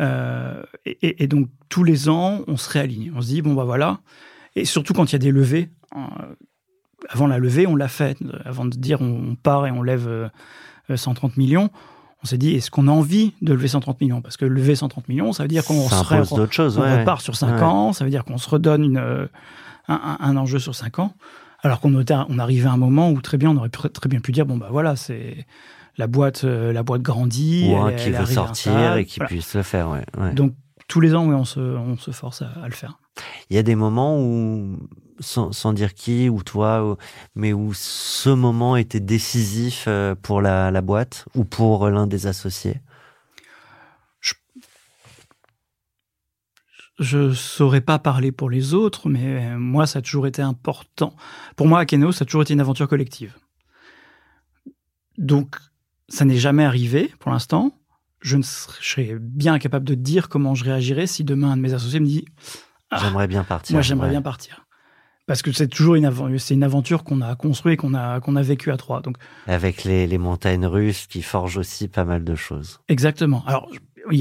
[0.02, 3.14] Euh, et, et, donc, tous les ans, on se réaligne.
[3.16, 4.02] On se dit, bon, bah voilà.
[4.56, 5.70] Et surtout quand il y a des levées.
[5.96, 6.36] Euh,
[7.10, 8.18] avant la levée, on l'a fait.
[8.46, 10.30] Avant de dire on part et on lève euh,
[10.94, 11.70] 130 millions,
[12.24, 14.22] on s'est dit, est-ce qu'on a envie de lever 130 millions?
[14.22, 15.96] Parce que lever 130 millions, ça veut dire qu'on se
[16.78, 19.26] on repart sur 5 ans, ça veut dire qu'on se redonne une, euh,
[19.88, 21.14] un, enjeu sur 5 ans.
[21.64, 24.32] Alors qu'on on arrivait à un moment où très bien, on aurait très bien pu
[24.32, 25.46] dire, bon bah voilà, c'est
[25.98, 29.64] la boîte, euh, la boîte grandit, Ou un qui veut sortir et qui puisse le
[29.64, 29.90] faire.
[30.34, 30.54] Donc
[30.88, 33.00] tous les ans, on, se, on se force à, le faire.
[33.52, 34.80] Il y a des moments où,
[35.20, 36.98] sans, dire qui ou toi,
[37.36, 42.80] mais où ce moment était décisif euh, pour la, boîte ou pour l'un des associés?
[46.98, 51.14] Je ne saurais pas parler pour les autres, mais moi, ça a toujours été important.
[51.58, 53.36] Pour moi, Akeno, ça a toujours été une aventure collective.
[55.18, 55.58] Donc,
[56.08, 57.74] ça n'est jamais arrivé pour l'instant
[58.22, 62.00] je, serais, bien incapable de dire comment je réagirais si demain un de mes associés
[62.00, 62.26] me dit
[62.92, 63.74] ah, J'aimerais bien partir.
[63.74, 64.66] Moi, j'aimerais bien partir.
[65.28, 68.36] Parce que c'est toujours une, aventure, c'est une aventure qu'on a construite, qu'on a, qu'on
[68.36, 69.02] a vécue à trois.
[69.02, 69.18] Donc,
[69.48, 72.82] Avec les, les, montagnes russes qui forgent aussi pas mal de choses.
[72.90, 73.44] Exactement.
[73.48, 73.70] Alors,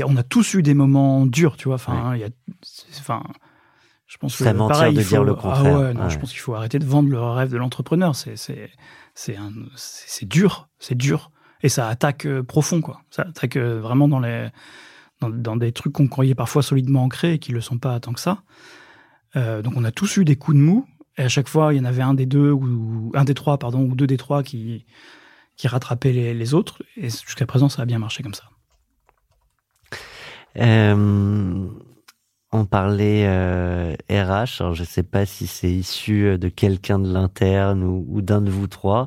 [0.07, 1.77] on a tous eu des moments durs, tu vois.
[1.77, 2.29] Enfin, il y a,
[2.99, 3.23] enfin,
[4.07, 5.77] je pense que pareil, de dire le ah contraire.
[5.77, 8.15] Ah ouais, non, je pense qu'il faut arrêter de vendre le rêve de l'entrepreneur.
[8.15, 8.71] C'est, c'est,
[9.15, 9.37] c'est,
[9.75, 11.31] c'est dur, c'est dur
[11.63, 13.03] et ça attaque euh, profond, quoi.
[13.11, 14.49] Ça attaque euh, vraiment dans les
[15.21, 18.21] dans, des trucs qu'on croyait parfois solidement ancrés et qui le sont pas tant que
[18.21, 18.43] ça.
[19.37, 21.79] Euh, donc on a tous eu des coups de mou et à chaque fois il
[21.79, 24.43] y en avait un des deux ou un des trois pardon ou deux des trois
[24.43, 24.87] qui
[25.57, 28.45] qui rattrapaient les, les autres et jusqu'à présent ça a bien marché comme ça.
[30.57, 31.69] Euh,
[32.53, 36.99] on parlait euh, RH, alors je ne sais pas si c'est issu euh, de quelqu'un
[36.99, 39.07] de l'interne ou, d'un de vous trois,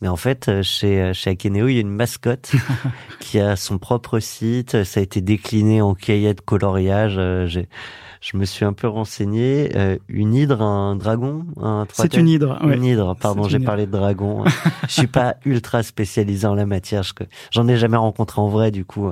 [0.00, 2.52] mais en fait euh, chez chez Akeneo, il y a une mascotte
[3.18, 7.14] qui a son propre site, ça a été décliné en cahier de coloriage.
[7.16, 9.72] je me suis un peu renseigné.
[10.08, 12.64] une hydre, un dragon, un C'est une hydre.
[12.64, 13.16] Une hydre.
[13.16, 14.44] Pardon, j'ai parlé de dragon.
[14.88, 17.02] je suis pas ultra spécialisé en la matière.
[17.50, 19.10] J'en ai jamais rencontré en vrai, du coup.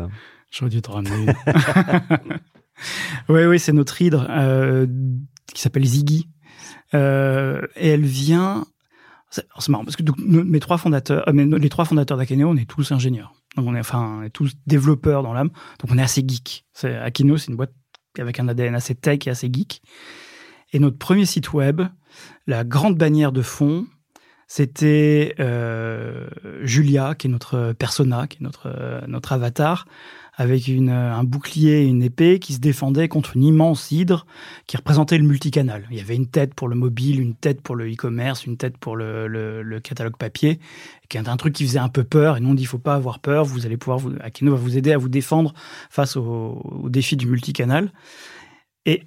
[0.51, 1.33] J'aurais dû te ramener.
[3.29, 4.87] oui, oui, c'est notre hydre euh,
[5.53, 6.29] qui s'appelle Ziggy.
[6.95, 8.67] Euh, et elle vient.
[9.31, 12.93] C'est marrant parce que mes trois fondateurs, euh, les trois fondateurs d'Akeneo, on est tous
[12.93, 13.33] ingénieurs.
[13.57, 15.51] Donc on est enfin, tous développeurs dans l'âme.
[15.81, 16.67] Donc on est assez geek.
[16.75, 17.73] C'est Akeneo, c'est une boîte
[18.19, 19.81] avec un ADN assez tech et assez geek.
[20.75, 21.81] Et notre premier site web,
[22.47, 23.87] la grande bannière de fond,
[24.49, 25.35] c'était
[26.63, 29.87] Julia, qui est notre persona, qui est notre notre avatar,
[30.35, 34.27] avec une, un bouclier et une épée qui se défendait contre une immense hydre
[34.67, 35.87] qui représentait le multicanal.
[35.91, 38.79] Il y avait une tête pour le mobile, une tête pour le e-commerce, une tête
[38.79, 40.59] pour le, catalogue papier,
[41.09, 42.39] qui est un truc qui faisait un peu peur.
[42.39, 44.77] Et nous, on dit, il faut pas avoir peur, vous allez pouvoir, vous, va vous
[44.79, 45.53] aider à vous défendre
[45.91, 47.93] face au, au défi du multicanal.
[48.87, 49.03] Et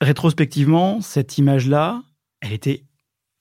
[0.00, 2.02] rétrospectivement, cette image-là,
[2.40, 2.85] elle était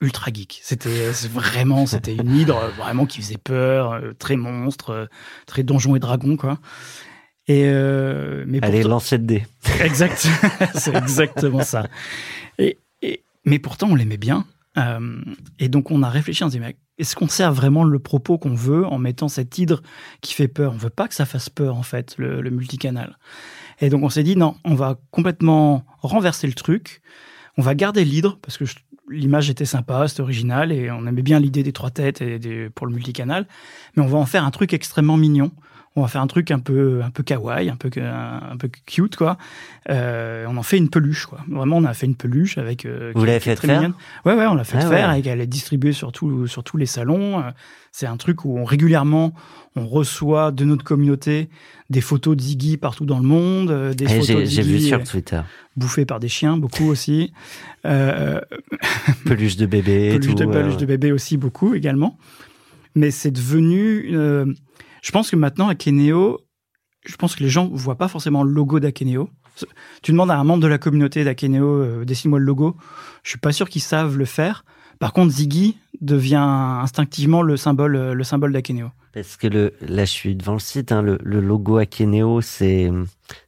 [0.02, 0.60] ultra geek.
[0.64, 5.06] C'était vraiment, c'était une hydre vraiment qui faisait peur, euh, très monstre, euh,
[5.46, 6.60] très donjon et dragon quoi.
[7.48, 9.46] Et euh, mais allez lancer de dés.
[9.82, 10.28] Exact,
[10.76, 11.88] c'est exactement ça.
[12.58, 14.46] Et, et, mais pourtant on l'aimait bien
[14.78, 15.22] Euh,
[15.58, 16.66] et donc on a réfléchi, on s'est dit,
[16.98, 19.82] est-ce qu'on sert vraiment le propos qu'on veut en mettant cet hydre
[20.20, 20.74] qui fait peur?
[20.74, 23.18] On veut pas que ça fasse peur en fait, le, le multicanal.
[23.80, 27.02] Et donc on s'est dit non, on va complètement renverser le truc.
[27.58, 28.66] On va garder l'hydre parce que
[29.10, 32.70] l'image était sympa, c'était original et on aimait bien l'idée des trois têtes et des,
[32.70, 33.47] pour le multicanal.
[33.95, 35.51] Mais on va en faire un truc extrêmement mignon
[35.96, 39.16] on va faire un truc un peu un peu kawaii, un peu un, peu cute
[39.16, 39.38] quoi.
[39.89, 41.39] Euh, on en fait une peluche quoi.
[41.48, 42.86] Vraiment, on a fait une peluche avec.
[42.86, 43.91] Euh, Vous l'avez fait faire?
[44.26, 46.12] Ouais ouais, on l'a fait ah faire et elle est distribuée sur
[46.48, 47.39] sur tous les salons.
[47.39, 47.52] Euh,
[47.91, 49.34] c'est un truc où on régulièrement
[49.78, 51.50] on reçoit de notre communauté
[51.89, 55.41] des photos de Ziggy partout dans le monde, des eh, photos J'ai vu sur Twitter.
[55.76, 57.34] Bouffées par des chiens, beaucoup aussi.
[57.86, 58.39] Euh,
[59.26, 60.18] peluche de bébé.
[60.18, 62.18] Peluche, de, peluche de bébé aussi, beaucoup également.
[62.96, 64.10] Mais c'est devenu
[65.06, 66.39] je pense que maintenant, Akeneo,
[67.06, 69.30] je pense que les gens voient pas forcément le logo d'Akeneo.
[70.01, 72.76] Tu demandes à un membre de la communauté d'Akeneo, euh, dessine-moi le logo.
[73.22, 74.66] Je suis pas sûr qu'ils savent le faire.
[74.97, 78.88] Par contre, Ziggy devient instinctivement le symbole, euh, le symbole d'Akeneo.
[79.14, 80.91] Parce que le, là, je suis devant le site.
[80.91, 82.89] Hein, le, logo Akeneo, c'est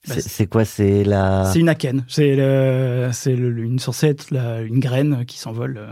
[0.07, 0.63] bah, c'est quoi?
[0.63, 1.45] C'est la.
[1.51, 2.05] C'est une akène.
[2.07, 2.37] C'est
[3.13, 5.89] c'est une censée être une graine qui s'envole.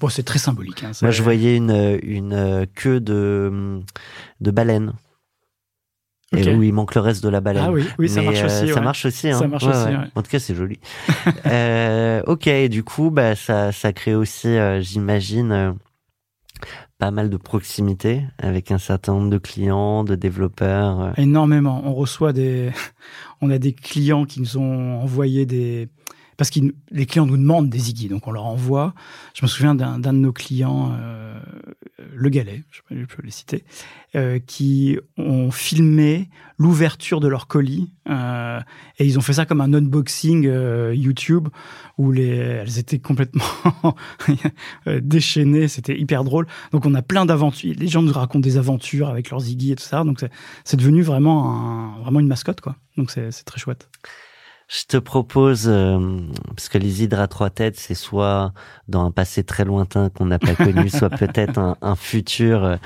[0.00, 0.84] Bon, c'est très symbolique.
[0.84, 3.80] Hein, Moi, je voyais une, une queue de,
[4.40, 4.92] de baleine.
[6.34, 7.64] Et où il manque le reste de la baleine.
[7.66, 8.72] Ah oui, oui ça marche euh, aussi.
[8.72, 9.28] Ça marche aussi.
[9.28, 9.38] Hein.
[9.38, 9.88] Ça marche aussi.
[10.14, 10.78] En tout cas, c'est joli.
[11.46, 15.72] euh, ok, du coup, bah, ça, ça crée aussi, euh, j'imagine, euh,
[16.98, 21.12] pas mal de proximité avec un certain nombre de clients, de développeurs.
[21.18, 21.82] Énormément.
[21.84, 22.70] On reçoit des,
[23.42, 25.88] on a des clients qui nous ont envoyé des,
[26.42, 26.58] parce que
[26.90, 28.94] les clients nous demandent des Ziggy, donc on leur envoie.
[29.32, 31.38] Je me souviens d'un de nos clients, euh,
[32.12, 33.62] Le Galet, je peux les citer,
[34.16, 36.28] euh, qui ont filmé
[36.58, 38.58] l'ouverture de leur colis euh,
[38.98, 40.42] et ils ont fait ça comme un unboxing
[40.94, 41.46] YouTube
[41.96, 43.44] où les, elles étaient complètement
[45.00, 46.48] déchaînées, c'était hyper drôle.
[46.72, 49.76] Donc on a plein d'aventures, les gens nous racontent des aventures avec leurs Ziggy et
[49.76, 50.24] tout ça, donc
[50.64, 52.74] c'est devenu vraiment vraiment une mascotte quoi.
[52.96, 53.88] Donc c'est très chouette.
[54.74, 55.98] Je te propose, euh,
[56.46, 58.54] parce que les hydres à trois têtes, c'est soit
[58.88, 62.78] dans un passé très lointain qu'on n'a pas connu, soit peut-être un, un, futur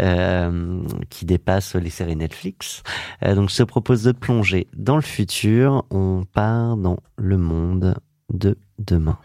[0.00, 2.82] euh, qui dépasse les séries Netflix.
[3.24, 5.86] Euh, donc je te propose de te plonger dans le futur.
[5.90, 7.94] On part dans le monde
[8.28, 9.18] de demain.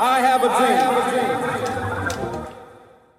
[0.00, 1.69] I have a dream.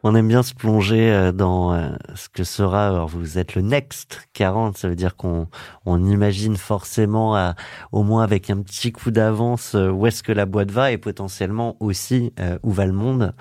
[0.03, 3.61] On aime bien se plonger euh, dans euh, ce que sera, alors vous êtes le
[3.61, 5.47] next 40, ça veut dire qu'on
[5.85, 7.55] on imagine forcément à,
[7.91, 10.97] au moins avec un petit coup d'avance euh, où est-ce que la boîte va et
[10.97, 12.33] potentiellement aussi
[12.63, 13.33] où va le monde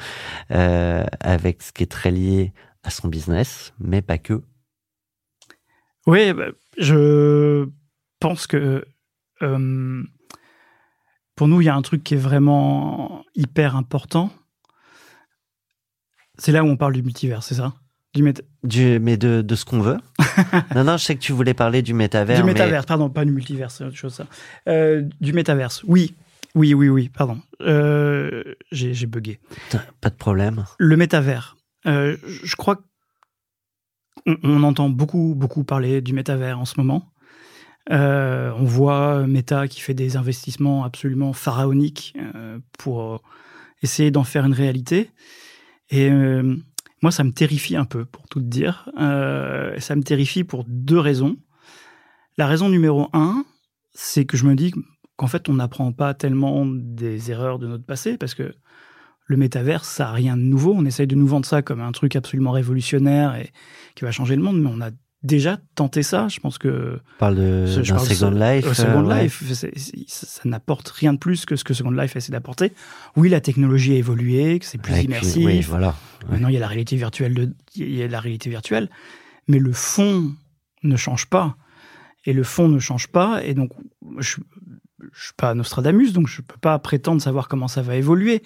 [0.51, 2.53] avec ce qui est très lié
[2.83, 4.43] à son business, mais pas que.
[6.07, 6.49] Oui, bah,
[6.79, 7.69] je
[8.19, 8.85] pense que
[9.41, 9.49] pour
[11.49, 14.31] nous, il y a un truc qui est vraiment hyper important
[16.41, 17.75] c'est là où on parle du multivers, c'est ça
[18.15, 18.25] du,
[18.65, 19.99] du Mais de, de ce qu'on veut.
[20.75, 22.41] non, non, je sais que tu voulais parler du métavers.
[22.41, 24.27] Du métavers, pardon, pas du multivers, c'est autre chose ça.
[24.69, 26.15] Euh, du métaverse, oui.
[26.57, 27.39] Oui, oui, oui, pardon.
[27.61, 29.39] Euh, j'ai bugué.
[30.01, 30.65] Pas de problème.
[30.79, 31.57] Le métavers.
[31.87, 32.77] Euh, je crois
[34.27, 37.13] qu'on on entend beaucoup, beaucoup parler du métavers en ce moment.
[37.89, 42.17] on voit Meta qui fait des investissements absolument pharaoniques
[42.79, 43.23] pour
[43.83, 45.11] essayer d'en faire une réalité.
[45.91, 46.57] Et euh,
[47.03, 48.91] moi, ça me terrifie un peu, pour tout dire.
[48.99, 51.37] Euh, ça me terrifie pour deux raisons.
[52.37, 53.45] La raison numéro un,
[53.93, 54.73] c'est que je me dis
[55.17, 58.55] qu'en fait, on n'apprend pas tellement des erreurs de notre passé, parce que
[59.27, 60.75] le métavers, ça n'a rien de nouveau.
[60.77, 63.53] On essaye de nous vendre ça comme un truc absolument révolutionnaire et
[63.95, 64.91] qui va changer le monde, mais on a
[65.23, 66.29] déjà tenté ça.
[66.29, 66.99] Je pense que.
[67.17, 68.67] On parle de Second Life.
[68.67, 69.43] Euh, Second Life,
[70.07, 72.73] ça n'apporte rien de plus que ce que Second Life essaie d'apporter.
[73.17, 75.45] Oui, la technologie a évolué, que c'est plus immersif.
[75.45, 75.95] oui, voilà.
[76.29, 77.35] Maintenant, il y a la réalité virtuelle.
[77.35, 78.91] De, il y a la réalité virtuelle,
[79.49, 80.33] mais le fond
[80.83, 81.57] ne change pas.
[82.27, 83.43] Et le fond ne change pas.
[83.45, 83.71] Et donc,
[84.19, 84.37] je,
[85.13, 88.43] je suis pas Nostradamus, donc je peux pas prétendre savoir comment ça va évoluer.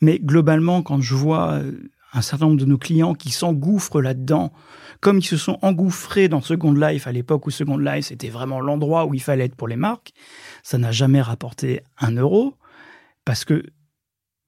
[0.00, 1.60] Mais globalement, quand je vois
[2.12, 4.52] un certain nombre de nos clients qui s'engouffrent là-dedans,
[5.00, 8.60] comme ils se sont engouffrés dans Second Life à l'époque où Second Life c'était vraiment
[8.60, 10.12] l'endroit où il fallait être pour les marques,
[10.62, 12.54] ça n'a jamais rapporté un euro
[13.24, 13.62] parce que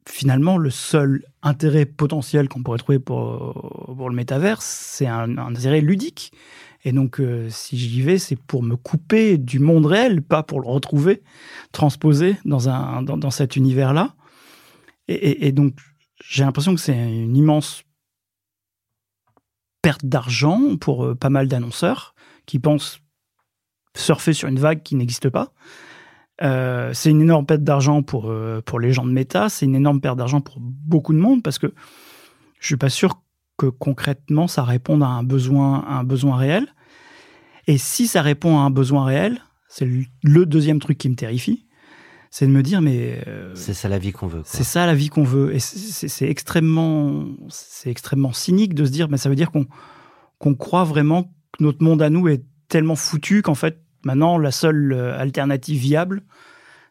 [0.09, 5.81] finalement le seul intérêt potentiel qu'on pourrait trouver pour, pour le métaverse, c'est un, intérêt
[5.81, 6.33] ludique.
[6.85, 10.61] Et donc, euh, si j'y vais, c'est pour me couper du monde réel, pas pour
[10.63, 11.23] le retrouver,
[11.73, 14.15] transposé dans, un, dans, dans cet univers-là.
[15.09, 15.75] Et, donc,
[16.23, 17.83] j'ai l'impression que c'est une immense
[19.83, 22.15] perte d'argent pour euh, pas mal d'annonceurs
[22.47, 23.01] qui pensent
[23.97, 25.53] surfer sur une vague qui n'existe pas.
[26.43, 29.75] Euh, c'est une énorme perte d'argent pour, euh, pour les gens de Meta, c'est une
[29.75, 31.73] énorme perte d'argent pour beaucoup de monde parce que
[32.61, 33.21] je suis pas sûr
[33.59, 36.75] que concrètement ça réponde à un besoin, à un besoin réel.
[37.67, 39.89] Et si ça répond à un besoin réel, c'est
[40.23, 41.67] le deuxième truc qui me terrifie,
[42.31, 44.43] c'est de me dire mais euh, C'est ça la vie qu'on veut.
[44.45, 45.55] c'est ça la vie qu'on veut.
[45.55, 49.67] Et c'est- extrêmement, c'est extrêmement cynique de se dire, mais ça veut dire qu'on
[50.39, 54.51] qu'on croit vraiment que notre monde à nous est tellement foutu qu'en fait, maintenant, la
[54.53, 56.23] seule euh, alternative viable,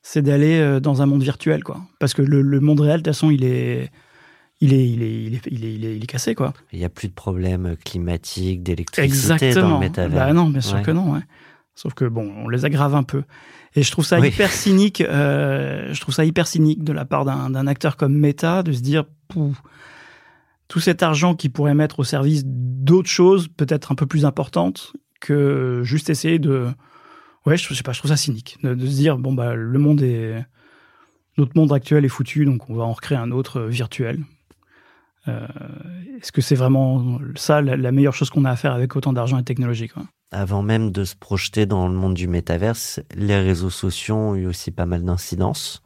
[0.04, 1.82] c'est d'aller euh, dans un monde virtuel, quoi.
[2.00, 3.90] Parce que le, le monde réel, de toute façon, il est,
[4.62, 6.54] il est, il est, il est, il est, il est, il est cassé, quoi.
[6.72, 10.28] Il n'y a plus de problèmes climatiques, d'électricité dans le métavers.
[10.28, 10.84] Bah non, bien sûr Ouais.
[10.84, 11.14] que non.
[11.14, 11.22] ouais.
[11.76, 13.24] Sauf que bon, on les aggrave un peu.
[13.76, 14.30] Et je trouve ça Oui.
[14.30, 15.02] hyper cynique.
[15.02, 18.82] euh, je trouve ça hyper cynique de la part d'un acteur comme Meta de se
[18.82, 19.56] dire, Pouh,
[20.68, 24.94] tout cet argent qui pourrait mettre au service d'autres choses, peut-être un peu plus importantes,
[25.22, 26.68] que juste essayer de,
[27.46, 29.54] ouais, je, je sais pas, je trouve ça cynique de, de se dire, bon bah
[29.54, 30.44] le monde est,
[31.38, 34.20] notre monde actuel est foutu, donc on va en recréer un autre euh, virtuel.
[35.28, 35.46] Euh,
[36.20, 39.14] Est-ce que c'est vraiment ça la, la meilleure chose qu'on a à faire avec autant
[39.14, 40.04] d'argent et de technologie quoi?
[40.32, 44.46] Avant même de se projeter dans le monde du métaverse, les réseaux sociaux ont eu
[44.46, 45.82] aussi pas mal d'incidences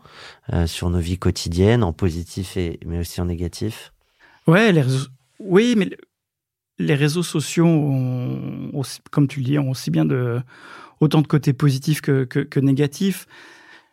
[0.51, 3.93] euh, sur nos vies quotidiennes, en positif mais aussi en négatif.
[4.45, 4.73] Ouais,
[5.39, 5.97] oui, mais le-
[6.79, 7.65] les réseaux sociaux,
[9.11, 10.05] comme tu le dis, ont aussi bien
[10.99, 13.27] autant de côtés positifs que, que, négatifs.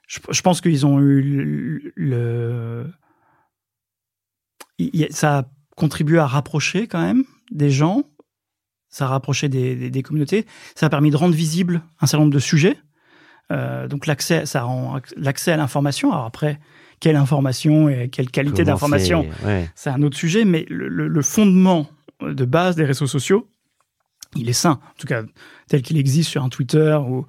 [0.09, 2.93] Je, pense qu'ils ont eu le, le-
[4.79, 5.45] il ça a
[5.77, 8.05] contribué à rapprocher quand même des gens,
[8.91, 12.25] ça a rapproché des, des- des communautés, ça a permis de rendre visible un certain
[12.25, 12.77] nombre de sujets.
[13.53, 16.13] Euh, donc l'accès, ça rend ac- l'accès à l'information.
[16.13, 16.61] Alors après,
[17.01, 19.71] quelle information et quelle qualité d'information c'est- ouais.
[19.75, 21.89] c'est un autre sujet, mais le, le- le fondement
[22.21, 23.49] de base des réseaux sociaux,
[24.37, 24.79] il est sain.
[24.83, 25.23] En tout cas,
[25.69, 27.27] tel qu'il existe sur un Twitter ou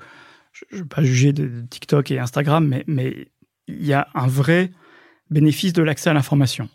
[0.51, 3.30] je ne veux pas juger de, de TikTok et Instagram, mais, mais
[3.68, 4.72] il y a un vrai
[5.30, 6.70] bénéfice de l'accès à l'information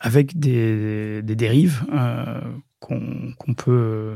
[0.00, 2.40] avec des, des dérives euh,
[2.82, 4.14] qu'on peut euh,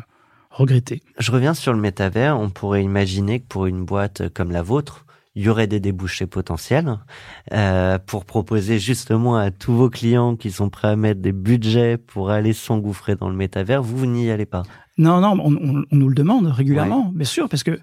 [0.50, 1.02] regretter.
[1.18, 2.38] Je reviens sur le métavers.
[2.38, 5.04] On pourrait imaginer que pour une boîte comme la vôtre,
[5.34, 6.98] il y aurait des débouchés potentiels
[7.52, 11.98] euh, pour proposer justement à tous vos clients qui sont prêts à mettre des budgets
[11.98, 13.82] pour aller s'engouffrer dans le métavers.
[13.82, 14.62] Vous, vous n'y allez pas.
[14.98, 17.78] Non, non, on, on- on nous le demande régulièrement, bien sûr, parce que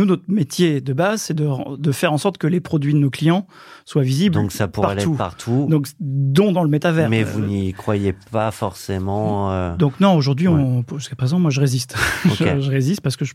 [0.00, 2.98] nous, notre métier de base, c'est de, de faire en sorte que les produits de
[2.98, 3.46] nos clients
[3.84, 5.14] soient visibles Donc ça pourrait partout.
[5.14, 5.66] partout.
[5.68, 7.08] Donc, dont dans le métavers.
[7.10, 9.52] mais Euh, vous n'y croyez pas forcément.
[9.52, 10.48] euh, Donc non, aujourd'hui,
[10.96, 11.96] jusqu'à présent, moi, je résiste.
[12.34, 13.34] Je, je résiste parce que je,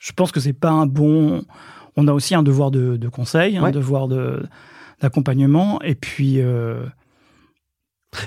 [0.00, 1.44] je pense que c'est pas un bon.
[1.96, 4.42] On a aussi un devoir de, de conseil, un devoir de
[5.00, 6.40] d'accompagnement, et puis.
[6.40, 6.84] euh,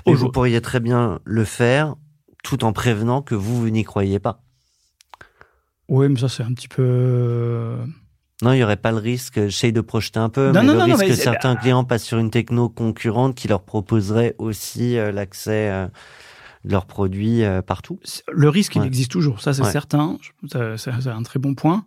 [0.07, 1.95] Mais vous pourriez très bien le faire
[2.43, 4.42] tout en prévenant que vous, vous n'y croyez pas.
[5.89, 6.81] Oui, mais ça, c'est un petit peu.
[6.85, 7.85] euh,
[8.41, 10.73] Non, il n'y aurait pas le risque, j'essaye de projeter un peu, Non, mais non,
[10.73, 13.63] le non, non, risque mais que certains clients passent sur une techno concurrente qui leur
[13.63, 15.87] proposerait aussi euh, l'accès euh,
[16.65, 17.99] de leurs produits euh, partout.
[18.31, 19.71] Le risque, il existe toujours, ça c'est Ouais.
[19.71, 20.17] certain.
[20.77, 21.85] C'est un très bon point.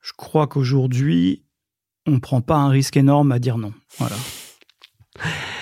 [0.00, 1.44] Je crois qu'aujourd'hui,
[2.06, 3.72] on ne prend pas un risque énorme à dire non.
[3.98, 4.16] Voilà.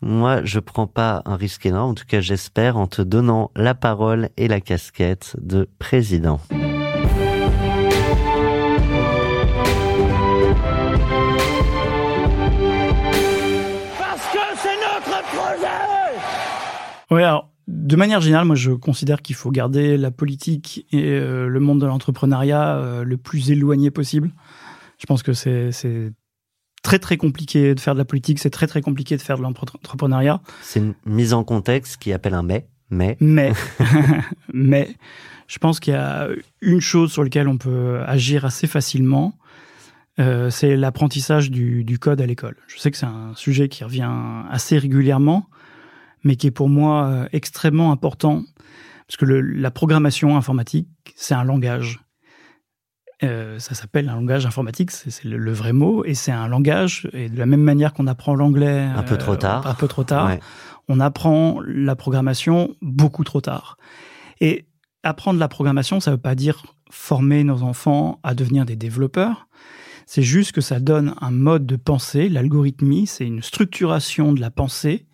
[0.00, 3.74] Moi, je prends pas un risque énorme, en tout cas j'espère, en te donnant la
[3.74, 6.40] parole et la casquette de président.
[17.10, 21.48] Oui, alors, de manière générale, moi, je considère qu'il faut garder la politique et euh,
[21.48, 24.30] le monde de l'entrepreneuriat euh, le plus éloigné possible.
[24.98, 26.12] Je pense que c'est c'est
[26.82, 29.42] très, très compliqué de faire de la politique, c'est très, très compliqué de faire de
[29.42, 30.40] l'entrepreneuriat.
[30.62, 33.52] C'est une mise en contexte qui appelle un mais, mais Mais,
[34.52, 34.88] mais,
[35.46, 36.28] je pense qu'il y a
[36.60, 39.34] une chose sur laquelle on peut agir assez facilement,
[40.20, 42.56] euh, c'est l'apprentissage du, du code à l'école.
[42.66, 44.10] Je sais que c'est un sujet qui revient
[44.50, 45.46] assez régulièrement,
[46.24, 48.42] mais qui est pour moi euh, extrêmement important,
[49.06, 52.00] parce que le- la programmation informatique, c'est un langage.
[53.24, 57.08] Euh, ça s'appelle un langage informatique, c'est le, le vrai mot, et c'est un langage,
[57.12, 59.66] et de la même manière qu'on apprend l'anglais Un peu trop tard.
[59.66, 60.40] un peu trop tard, ouais.
[60.88, 63.76] on apprend la programmation beaucoup trop tard.
[64.40, 64.68] Et
[65.02, 69.48] apprendre la programmation, ça ne veut pas dire former nos enfants à devenir des développeurs.
[70.06, 72.28] C'est juste que ça donne un mode de pensée.
[72.28, 75.06] L'algorithmie, c'est une structuration de la pensée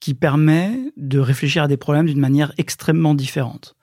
[0.00, 3.76] qui permet de réfléchir à des problèmes d'une manière extrêmement différente.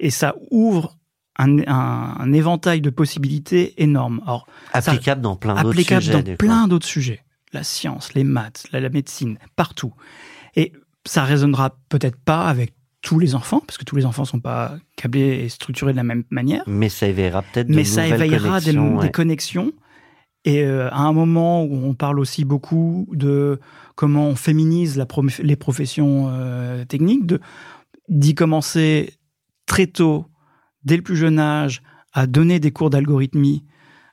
[0.00, 0.96] Et ça ouvre
[1.42, 4.20] un, un- un éventail de possibilités énorme.
[4.26, 6.12] Alors, applicable dans plein d'autres applicable sujets.
[6.14, 6.36] dans du coup.
[6.36, 7.22] plein d'autres sujets.
[7.52, 9.92] La science, les maths, la, la médecine, partout.
[10.54, 10.72] Et
[11.06, 14.76] ça résonnera peut-être pas avec tous les enfants, parce que tous les enfants sont pas
[14.96, 18.60] câblés et structurés de la même manière, Mais ça éveillera peut-être de mais ça éveillera
[18.60, 19.10] des, connexions, des ouais.
[19.10, 19.72] connexions.
[20.44, 23.58] Et euh, à un moment où on parle aussi beaucoup de
[23.94, 25.06] comment on féminise la
[25.42, 27.24] les professions euh, techniques,
[28.08, 29.14] d'y commencer
[29.66, 30.26] très tôt,
[30.84, 33.64] dès le plus jeune âge, à donner des cours d'algorithmie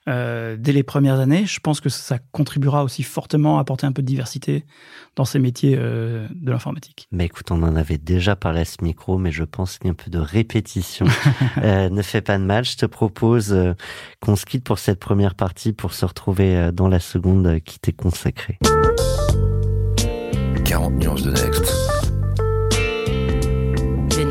[0.08, 3.92] euh, dès les premières années, je pense que ça contribuera aussi fortement à apporter un
[3.92, 4.64] peu de diversité
[5.18, 7.08] dans ces métiers euh, de l'informatique.
[7.12, 10.10] Mais écoute, on en avait déjà parlé à ce micro, mais je pense qu'un peu
[10.10, 11.08] de répétition
[11.58, 12.64] euh, ne fait pas de mal.
[12.64, 13.56] Je te propose
[14.22, 17.92] qu'on se quitte pour cette première partie pour se retrouver dans la seconde qui t'est
[17.92, 18.60] consacrée.
[20.64, 21.87] 40 nuances de Next.